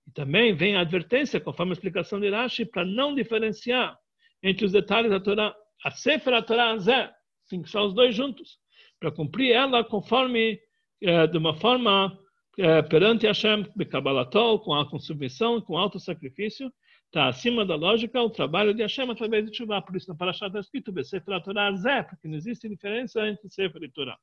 E 0.09 0.11
também 0.13 0.55
vem 0.55 0.75
a 0.75 0.81
advertência, 0.81 1.39
conforme 1.39 1.73
a 1.73 1.75
explicação 1.75 2.19
de 2.19 2.31
Rashi, 2.31 2.65
para 2.65 2.83
não 2.83 3.15
diferenciar 3.15 3.95
entre 4.43 4.65
os 4.65 4.73
detalhes 4.73 5.11
da 5.11 5.21
Torá. 5.21 5.55
A 5.85 5.91
Sefer 5.91 6.33
a 6.33 6.41
Torá 6.41 6.79
Zé, 6.79 7.13
sim, 7.45 7.63
são 7.67 7.85
os 7.85 7.95
dois 7.95 8.17
juntos, 8.17 8.59
para 8.99 9.13
cumprir 9.13 9.53
ela 9.53 9.85
conforme, 9.85 10.59
eh, 11.03 11.27
de 11.27 11.37
uma 11.37 11.55
forma 11.55 12.19
eh, 12.59 12.81
perante 12.83 13.27
Hashem, 13.27 13.67
Bekabalatol, 13.77 14.61
com, 14.61 14.83
com 14.87 14.99
submissão, 14.99 15.61
com 15.61 15.77
alto 15.77 16.01
sacrifício, 16.01 16.73
está 17.05 17.29
acima 17.29 17.67
da 17.67 17.77
lógica 17.77 18.23
o 18.23 18.31
trabalho 18.31 18.73
de 18.73 18.81
Hashem 18.81 19.11
através 19.11 19.45
de 19.45 19.51
Tshuva. 19.51 19.83
Por 19.83 19.95
isso 19.95 20.09
na 20.09 20.17
Parashá 20.17 20.47
está 20.47 20.59
escrito 20.59 21.05
Sefer 21.05 21.35
a 21.35 21.41
Torá 21.41 21.71
Zé, 21.75 22.03
porque 22.03 22.27
não 22.29 22.37
existe 22.37 22.67
diferença 22.67 23.29
entre 23.29 23.51
Sefer 23.51 23.83
e 23.83 23.91
Torá. 23.91 24.17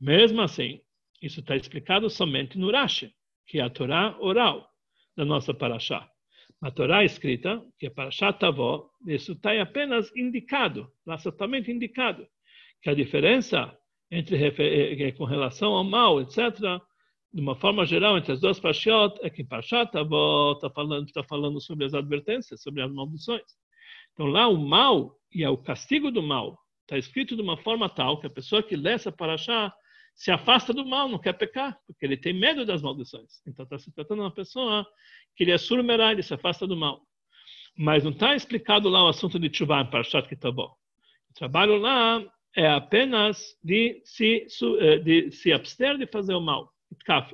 Mesmo 0.00 0.40
assim, 0.40 0.80
isso 1.20 1.40
está 1.40 1.54
explicado 1.54 2.08
somente 2.08 2.58
no 2.58 2.72
Rashi, 2.72 3.14
que 3.46 3.58
é 3.58 3.62
a 3.62 3.68
Torá 3.68 4.16
oral 4.18 4.69
da 5.20 5.24
nossa 5.26 5.52
paraxá. 5.52 6.08
Na 6.62 6.70
Torá 6.70 7.04
escrita, 7.04 7.62
que 7.78 7.86
é 7.88 7.90
paraxá 7.90 8.32
Tavó, 8.32 8.88
isso 9.06 9.32
está 9.32 9.60
apenas 9.60 10.10
indicado, 10.16 10.90
lá 11.06 11.18
totalmente 11.18 11.70
indicado, 11.70 12.26
que 12.80 12.88
a 12.88 12.94
diferença 12.94 13.76
entre 14.10 14.36
eh, 14.36 15.08
eh, 15.08 15.12
com 15.12 15.24
relação 15.24 15.72
ao 15.72 15.84
mal, 15.84 16.22
etc., 16.22 16.58
de 17.32 17.40
uma 17.40 17.54
forma 17.54 17.84
geral, 17.84 18.16
entre 18.16 18.32
as 18.32 18.40
duas 18.40 18.58
parashiot, 18.58 19.20
é 19.22 19.30
que 19.30 19.44
Parashat 19.44 19.92
Tavó 19.92 20.52
está 20.52 20.70
falando, 20.70 21.12
tá 21.12 21.22
falando 21.22 21.60
sobre 21.60 21.84
as 21.84 21.94
advertências, 21.94 22.62
sobre 22.62 22.82
as 22.82 22.90
maldições. 22.90 23.44
Então 24.14 24.26
lá 24.26 24.48
o 24.48 24.56
mal 24.56 25.14
e 25.30 25.46
o 25.46 25.56
castigo 25.56 26.10
do 26.10 26.22
mal 26.22 26.58
está 26.80 26.98
escrito 26.98 27.36
de 27.36 27.42
uma 27.42 27.58
forma 27.58 27.88
tal 27.88 28.18
que 28.18 28.26
a 28.26 28.30
pessoa 28.30 28.62
que 28.62 28.74
lê 28.74 28.92
essa 28.92 29.12
paraxá, 29.12 29.72
se 30.14 30.30
afasta 30.30 30.72
do 30.72 30.84
mal, 30.84 31.08
não 31.08 31.18
quer 31.18 31.32
pecar, 31.32 31.78
porque 31.86 32.04
ele 32.04 32.16
tem 32.16 32.32
medo 32.32 32.66
das 32.66 32.82
maldições. 32.82 33.40
Então 33.46 33.64
está 33.64 33.78
se 33.78 33.92
tratando 33.92 34.18
de 34.18 34.24
uma 34.24 34.34
pessoa 34.34 34.86
que 35.34 35.44
ele 35.44 35.52
é 35.52 35.58
surmerá, 35.58 36.12
ele 36.12 36.22
se 36.22 36.34
afasta 36.34 36.66
do 36.66 36.76
mal. 36.76 37.02
Mas 37.76 38.04
não 38.04 38.10
está 38.10 38.34
explicado 38.34 38.88
lá 38.88 39.04
o 39.04 39.08
assunto 39.08 39.38
de 39.38 39.48
Tchuvah 39.48 39.82
em 39.82 39.90
Parashat 39.90 40.28
Kitabó. 40.28 40.76
O 41.30 41.34
trabalho 41.34 41.76
lá 41.76 42.22
é 42.54 42.68
apenas 42.68 43.56
de 43.62 44.02
se, 44.04 44.46
eh, 44.80 44.98
de 44.98 45.30
se 45.30 45.52
abster 45.52 45.96
de 45.96 46.06
fazer 46.06 46.34
o 46.34 46.40
mal. 46.40 46.70
Itkaf. 46.92 47.32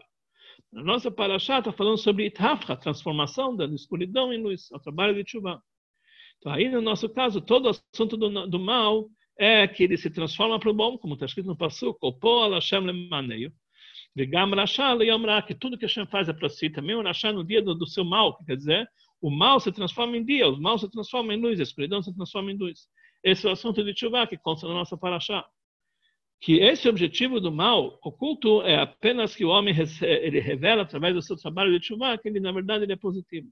Na 0.73 0.83
nossa 0.83 1.11
Parashat 1.11 1.61
está 1.61 1.73
falando 1.73 1.97
sobre 1.97 2.27
Itafra, 2.27 2.77
transformação 2.77 3.57
da 3.57 3.65
escuridão 3.67 4.33
em 4.33 4.43
luz, 4.43 4.71
o 4.71 4.79
trabalho 4.79 5.15
de 5.15 5.25
Tchuvah. 5.25 5.61
Então 6.39 6.53
aí, 6.53 6.69
no 6.69 6.81
nosso 6.81 7.09
caso, 7.09 7.41
todo 7.41 7.67
o 7.67 7.71
assunto 7.71 8.17
do, 8.17 8.47
do 8.47 8.59
mal 8.59 9.09
é 9.39 9.67
que 9.69 9.85
ele 9.85 9.97
se 9.97 10.11
transforma 10.11 10.59
para 10.59 10.71
o 10.71 10.75
bom, 10.75 10.97
como 10.99 11.15
está 11.15 11.27
escrito 11.27 11.47
no 11.47 11.57
Passu, 11.57 11.95
Kopó 11.95 12.49
Hashem 12.49 12.81
lemaneio. 12.81 13.53
Vegam 14.15 14.51
Rasha 14.51 14.95
leyamra, 14.95 15.43
que 15.43 15.55
tudo 15.55 15.77
que 15.77 15.85
Hashem 15.85 16.07
faz 16.07 16.29
é 16.29 16.33
para 16.33 16.49
si. 16.49 16.71
Também 16.71 16.97
o 16.97 17.03
Rasha 17.03 17.33
no 17.33 17.45
dia 17.45 17.61
do, 17.61 17.75
do 17.75 17.87
seu 17.87 18.05
mal, 18.05 18.43
quer 18.45 18.57
dizer, 18.57 18.89
o 19.21 19.31
mal 19.31 19.61
se 19.61 19.71
transforma 19.71 20.17
em 20.17 20.25
dia, 20.25 20.49
o 20.49 20.61
mal 20.61 20.79
se 20.79 20.91
transforma 20.91 21.35
em 21.35 21.41
luz, 21.41 21.61
a 21.61 21.63
escuridão 21.63 22.03
se 22.03 22.15
transforma 22.15 22.51
em 22.51 22.57
luz. 22.57 22.89
Esse 23.23 23.47
é 23.47 23.51
o 23.51 23.53
assunto 23.53 23.85
de 23.85 23.93
Tshuva 23.93 24.27
que 24.27 24.39
consta 24.39 24.67
na 24.67 24.75
nossa 24.75 24.97
paraxá. 24.97 25.45
Que 26.41 26.61
esse 26.61 26.89
objetivo 26.89 27.41
do 27.41 27.51
mal 27.51 27.99
oculto 28.03 28.63
é 28.63 28.77
apenas 28.77 29.35
que 29.35 29.45
o 29.45 29.49
homem 29.49 29.75
ele 30.03 30.41
revela 30.41 30.83
através 30.83 31.15
do 31.15 31.23
seu 31.23 31.37
trabalho 31.37 31.73
de 31.73 31.81
Tshuva 31.81 32.17
que 32.19 32.29
ele 32.29 32.41
na 32.41 32.53
verdade 32.53 32.85
ele 32.85 32.93
é 32.93 32.97
positivo. 32.97 33.49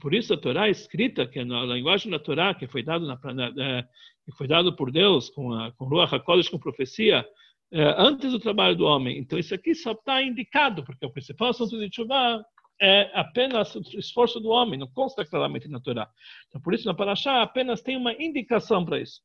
Por 0.00 0.14
isso 0.14 0.32
a 0.32 0.36
Torá 0.36 0.68
é 0.68 0.70
escrita, 0.70 1.26
que 1.26 1.40
é 1.40 1.44
na 1.44 1.64
linguagem 1.64 2.10
da 2.10 2.18
Torá, 2.18 2.54
que 2.54 2.66
foi 2.66 2.82
dado 2.82 3.06
na, 3.06 3.16
que 3.16 4.32
foi 4.36 4.46
dado 4.46 4.74
por 4.74 4.90
Deus 4.90 5.28
com 5.30 5.52
a 5.52 5.72
com 5.72 5.84
Ruach 5.84 6.14
HaKodesh, 6.14 6.48
com 6.48 6.58
profecia, 6.58 7.24
é, 7.70 7.94
antes 7.98 8.32
do 8.32 8.40
trabalho 8.40 8.76
do 8.76 8.84
homem. 8.84 9.18
Então 9.18 9.38
isso 9.38 9.54
aqui 9.54 9.74
só 9.74 9.92
está 9.92 10.22
indicado, 10.22 10.84
porque 10.84 11.04
o 11.04 11.10
principal 11.10 11.50
assunto 11.50 11.78
de 11.78 11.90
Tshuva 11.90 12.44
é 12.80 13.10
apenas 13.14 13.74
o 13.74 13.80
esforço 13.98 14.40
do 14.40 14.48
homem, 14.48 14.78
não 14.78 14.88
consta 14.88 15.24
claramente 15.24 15.68
na 15.68 15.80
Torá. 15.80 16.10
Então, 16.48 16.60
por 16.60 16.74
isso, 16.74 16.86
na 16.86 16.94
Parashá 16.94 17.42
apenas 17.42 17.82
tem 17.82 17.96
uma 17.96 18.12
indicação 18.12 18.84
para 18.84 19.00
isso. 19.00 19.20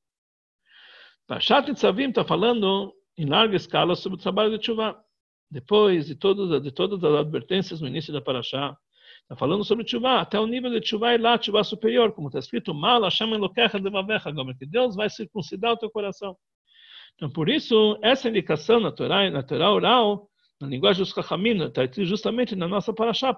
Parashat 1.28 1.68
Nitzavim 1.68 2.10
está 2.10 2.24
falando 2.24 2.94
em 3.18 3.26
larga 3.26 3.56
escala 3.56 3.96
sobre 3.96 4.18
o 4.18 4.22
trabalho 4.22 4.52
de 4.52 4.60
Tshuva. 4.60 4.98
Depois 5.52 6.06
de, 6.06 6.16
todos, 6.16 6.62
de 6.62 6.72
todas 6.72 7.04
as 7.04 7.20
advertências 7.20 7.82
no 7.82 7.88
início 7.88 8.14
da 8.14 8.22
Parashá, 8.22 8.78
está 9.30 9.36
falando 9.36 9.64
sobre 9.64 9.86
Tshuva, 9.86 10.22
até 10.22 10.40
o 10.40 10.48
nível 10.48 10.72
de 10.72 10.82
Tshuva 10.82 11.14
e 11.14 11.18
lá, 11.20 11.38
Tshuva 11.38 11.64
superior, 11.64 12.12
como 12.14 12.30
está 12.30 12.40
escrito, 12.40 12.74
Mal 12.74 13.04
Hashem 13.04 13.32
Elokecha 13.32 13.80
Devavecha, 13.80 14.34
que 14.58 14.66
Deus 14.66 14.96
vai 14.96 15.08
circuncidar 15.08 15.74
o 15.74 15.78
teu 15.78 15.92
coração. 15.92 16.36
Então, 17.16 17.30
por 17.30 17.48
isso, 17.48 18.00
essa 18.02 18.28
indicação 18.28 18.80
na 18.80 18.92
Torá, 18.92 19.30
na 19.30 19.44
Torá 19.44 19.72
oral, 19.72 20.28
na 20.60 20.68
linguagem 20.68 21.04
dos 21.04 21.14
Chachamim, 21.14 21.62
está 21.64 21.84
justamente 22.04 22.56
na 22.56 22.68
nossa 22.68 22.92
Parashá, 22.92 23.36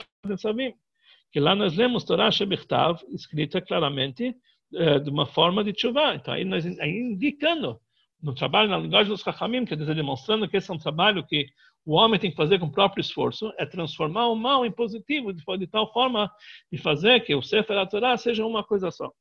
que 1.30 1.40
lá 1.42 1.56
nós 1.56 1.76
lemos 1.76 2.06
Torá 2.06 2.32
Shebichtav, 2.32 3.02
escrita 3.10 3.60
claramente 3.60 4.34
eh, 4.74 5.00
de 5.00 5.10
uma 5.10 5.26
forma 5.26 5.62
de 5.62 5.78
chuva. 5.78 6.16
Então, 6.16 6.34
aí 6.34 6.46
nós 6.46 6.66
aí 6.80 6.90
indicando 6.90 7.78
no 8.22 8.34
trabalho 8.36 8.70
na 8.70 8.78
linguagem 8.78 9.12
dos 9.12 9.22
Chachamim, 9.22 9.66
quer 9.66 9.76
dizer, 9.76 9.96
demonstrando 9.96 10.48
que 10.48 10.58
esse 10.58 10.70
é 10.70 10.74
um 10.74 10.78
trabalho 10.78 11.26
que 11.26 11.48
o 11.86 11.96
homem 11.96 12.20
tem 12.20 12.30
que 12.30 12.38
fazer 12.38 12.60
com 12.60 12.68
o 12.68 12.72
próprio 12.72 13.02
esforço, 13.02 13.52
é 13.58 13.66
transformar 13.66 14.28
o 14.28 14.36
mal 14.36 14.66
em 14.66 14.72
positivo, 14.72 15.34
de, 15.34 15.44
de 15.58 15.68
tal 15.68 15.92
forma 15.92 16.32
de 16.72 16.78
fazer 16.78 17.22
que 17.22 17.34
o 17.34 17.42
Sefer 17.42 17.88
Torá 17.88 18.16
seja 18.18 18.46
uma 18.46 18.64
coisa 18.64 18.92
só. 18.92 19.12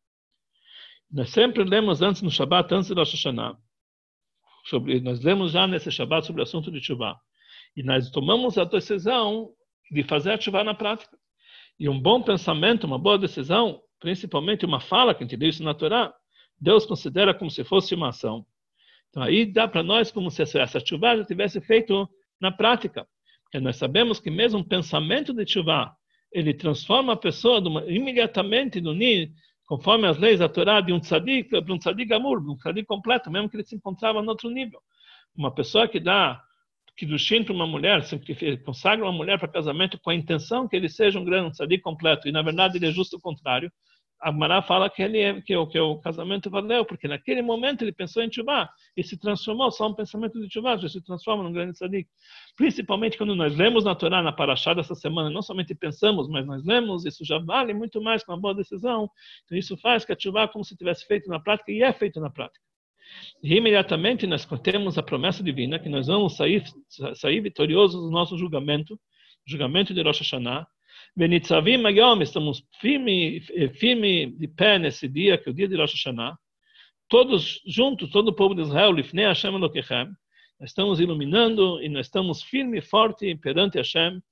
Nós 1.10 1.30
sempre 1.30 1.64
lemos 1.64 2.02
antes 2.02 2.22
no 2.22 2.30
Shabbat, 2.30 2.72
antes 2.72 2.88
do 2.88 2.94
Rosh 2.94 3.12
Hashanah, 3.12 3.56
sobre, 4.66 5.00
nós 5.00 5.22
lemos 5.22 5.52
já 5.52 5.66
nesse 5.66 5.90
Shabbat 5.90 6.26
sobre 6.26 6.42
o 6.42 6.44
assunto 6.44 6.70
de 6.70 6.80
chuva. 6.80 7.18
E 7.74 7.82
nós 7.82 8.10
tomamos 8.10 8.58
a 8.58 8.64
decisão 8.64 9.50
de 9.90 10.02
fazer 10.02 10.32
ativar 10.32 10.64
na 10.64 10.74
prática. 10.74 11.16
E 11.78 11.88
um 11.88 11.98
bom 11.98 12.22
pensamento, 12.22 12.86
uma 12.86 12.98
boa 12.98 13.18
decisão, 13.18 13.80
principalmente 13.98 14.66
uma 14.66 14.80
fala 14.80 15.14
que 15.14 15.24
a 15.24 15.26
gente 15.26 15.38
diz 15.38 15.56
isso 15.56 15.64
na 15.64 15.74
Torá, 15.74 16.12
Deus 16.60 16.84
considera 16.84 17.32
como 17.32 17.50
se 17.50 17.64
fosse 17.64 17.94
uma 17.94 18.10
ação. 18.10 18.44
Então 19.10 19.22
aí 19.22 19.44
dá 19.44 19.68
para 19.68 19.82
nós 19.82 20.10
como 20.10 20.30
se 20.30 20.42
essa 20.42 20.80
chuva 20.84 21.16
já 21.16 21.24
tivesse 21.24 21.60
feito 21.60 22.08
na 22.40 22.50
prática. 22.50 23.06
Porque 23.44 23.60
nós 23.60 23.76
sabemos 23.76 24.20
que 24.20 24.30
mesmo 24.30 24.60
um 24.60 24.64
pensamento 24.64 25.34
de 25.34 25.46
chuva, 25.46 25.92
ele 26.32 26.54
transforma 26.54 27.12
a 27.14 27.16
pessoa 27.16 27.60
uma, 27.60 27.84
imediatamente 27.86 28.80
no 28.80 28.94
ni, 28.94 29.32
conforme 29.66 30.06
as 30.06 30.16
leis 30.16 30.38
da 30.38 30.48
Torá, 30.48 30.80
de 30.80 30.92
um 30.92 31.00
tzadik 31.00 31.48
para 31.48 31.74
um 31.74 31.78
tzadik 31.78 32.12
amur, 32.12 32.38
um 32.48 32.56
tzadik 32.56 32.86
completo, 32.86 33.30
mesmo 33.30 33.48
que 33.48 33.56
ele 33.56 33.64
se 33.64 33.74
encontrava 33.74 34.22
no 34.22 34.30
outro 34.30 34.48
nível. 34.48 34.80
Uma 35.36 35.52
pessoa 35.52 35.88
que 35.88 35.98
dá 35.98 36.40
que 36.96 37.06
do 37.06 37.16
para 37.44 37.54
uma 37.54 37.66
mulher, 37.66 38.02
consagra 38.62 39.06
uma 39.06 39.12
mulher 39.12 39.38
para 39.38 39.48
casamento 39.48 39.98
com 39.98 40.10
a 40.10 40.14
intenção 40.14 40.68
que 40.68 40.76
ele 40.76 40.88
seja 40.88 41.18
um 41.18 41.24
grande 41.24 41.56
sadiq 41.56 41.82
completo, 41.82 42.28
e 42.28 42.32
na 42.32 42.42
verdade 42.42 42.76
ele 42.76 42.86
é 42.86 42.92
justo 42.92 43.16
o 43.16 43.20
contrário, 43.20 43.72
a 44.20 44.30
Mará 44.30 44.60
fala 44.60 44.90
que, 44.90 45.02
ele 45.02 45.18
é, 45.18 45.40
que, 45.40 45.56
o, 45.56 45.66
que 45.66 45.78
o 45.80 45.96
casamento 45.96 46.50
valeu, 46.50 46.84
porque 46.84 47.08
naquele 47.08 47.40
momento 47.40 47.82
ele 47.82 47.92
pensou 47.92 48.22
em 48.22 48.30
Chuvá 48.30 48.68
e 48.96 49.02
se 49.02 49.16
transformou, 49.16 49.70
só 49.70 49.88
um 49.88 49.94
pensamento 49.94 50.38
de 50.40 50.52
Chuvá 50.52 50.76
já 50.76 50.88
se 50.88 51.00
transforma 51.00 51.42
num 51.42 51.52
grande 51.52 51.78
sadiq. 51.78 52.08
Principalmente 52.54 53.16
quando 53.16 53.34
nós 53.34 53.56
lemos 53.56 53.84
na 53.84 53.94
Torá, 53.94 54.22
na 54.22 54.32
Parashá 54.32 54.74
dessa 54.74 54.94
semana, 54.94 55.30
não 55.30 55.40
somente 55.40 55.74
pensamos, 55.74 56.28
mas 56.28 56.46
nós 56.46 56.64
lemos, 56.64 57.06
isso 57.06 57.24
já 57.24 57.38
vale 57.38 57.72
muito 57.72 58.00
mais 58.02 58.22
que 58.22 58.30
uma 58.30 58.38
boa 58.38 58.54
decisão. 58.54 59.10
Então 59.44 59.56
isso 59.56 59.76
faz 59.78 60.04
que 60.04 60.12
a 60.12 60.16
Chuvá 60.18 60.46
como 60.46 60.64
se 60.64 60.76
tivesse 60.76 61.06
feito 61.06 61.28
na 61.30 61.40
prática, 61.40 61.72
e 61.72 61.82
é 61.82 61.92
feito 61.92 62.20
na 62.20 62.28
prática. 62.28 62.60
E 63.42 63.56
imediatamente 63.56 64.26
nós 64.26 64.46
temos 64.62 64.98
a 64.98 65.02
promessa 65.02 65.42
divina 65.42 65.78
que 65.78 65.88
nós 65.88 66.06
vamos 66.06 66.36
sair, 66.36 66.62
sair 67.14 67.40
vitoriosos 67.40 68.00
do 68.00 68.10
nosso 68.10 68.36
julgamento, 68.36 69.00
julgamento 69.46 69.94
de 69.94 70.02
Rosh 70.02 70.20
Hashanah. 70.20 70.66
Benitzavim 71.16 71.84
Agom, 71.86 72.22
estamos 72.22 72.64
firme, 72.80 73.40
firme 73.74 74.26
de 74.26 74.46
pé 74.46 74.78
nesse 74.78 75.08
dia, 75.08 75.36
que 75.36 75.48
é 75.48 75.52
o 75.52 75.54
dia 75.54 75.68
de 75.68 75.76
Rosh 75.76 75.92
Hashanah. 75.94 76.38
Todos 77.08 77.60
juntos, 77.66 78.10
todo 78.10 78.28
o 78.28 78.32
povo 78.32 78.54
de 78.54 78.62
Israel, 78.62 78.92
Lifnei 78.92 79.26
Hashem 79.26 79.54
Elokechem, 79.54 80.08
nós 80.60 80.70
estamos 80.70 81.00
iluminando 81.00 81.82
e 81.82 81.88
nós 81.88 82.06
estamos 82.06 82.42
firme 82.42 82.78
e 82.78 82.82
forte 82.82 83.34
perante 83.34 83.78
Hashem. 83.78 84.22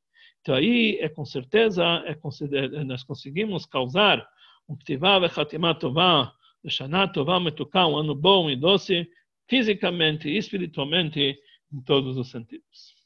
Então 0.41 0.55
aí 0.55 0.99
é 1.01 1.09
com 1.09 1.25
certeza, 1.25 1.85
é, 2.07 2.85
nós 2.85 3.03
conseguimos 3.03 3.67
causar 3.67 4.27
um 4.69 4.77
Ktivah 4.77 5.27
e 5.27 5.29
Chatimah 5.29 5.75
Tovah 5.75 6.33
Shana 6.69 7.09
Tová 7.09 7.41
Metuká, 7.41 7.87
um 7.87 7.97
ano 7.97 8.15
bom 8.15 8.51
e 8.51 8.57
doce, 8.57 9.09
fisicamente 9.49 10.29
e 10.29 10.37
espiritualmente, 10.37 11.39
em 11.73 11.81
todos 11.83 12.17
os 12.17 12.31
sentidos. 12.31 12.98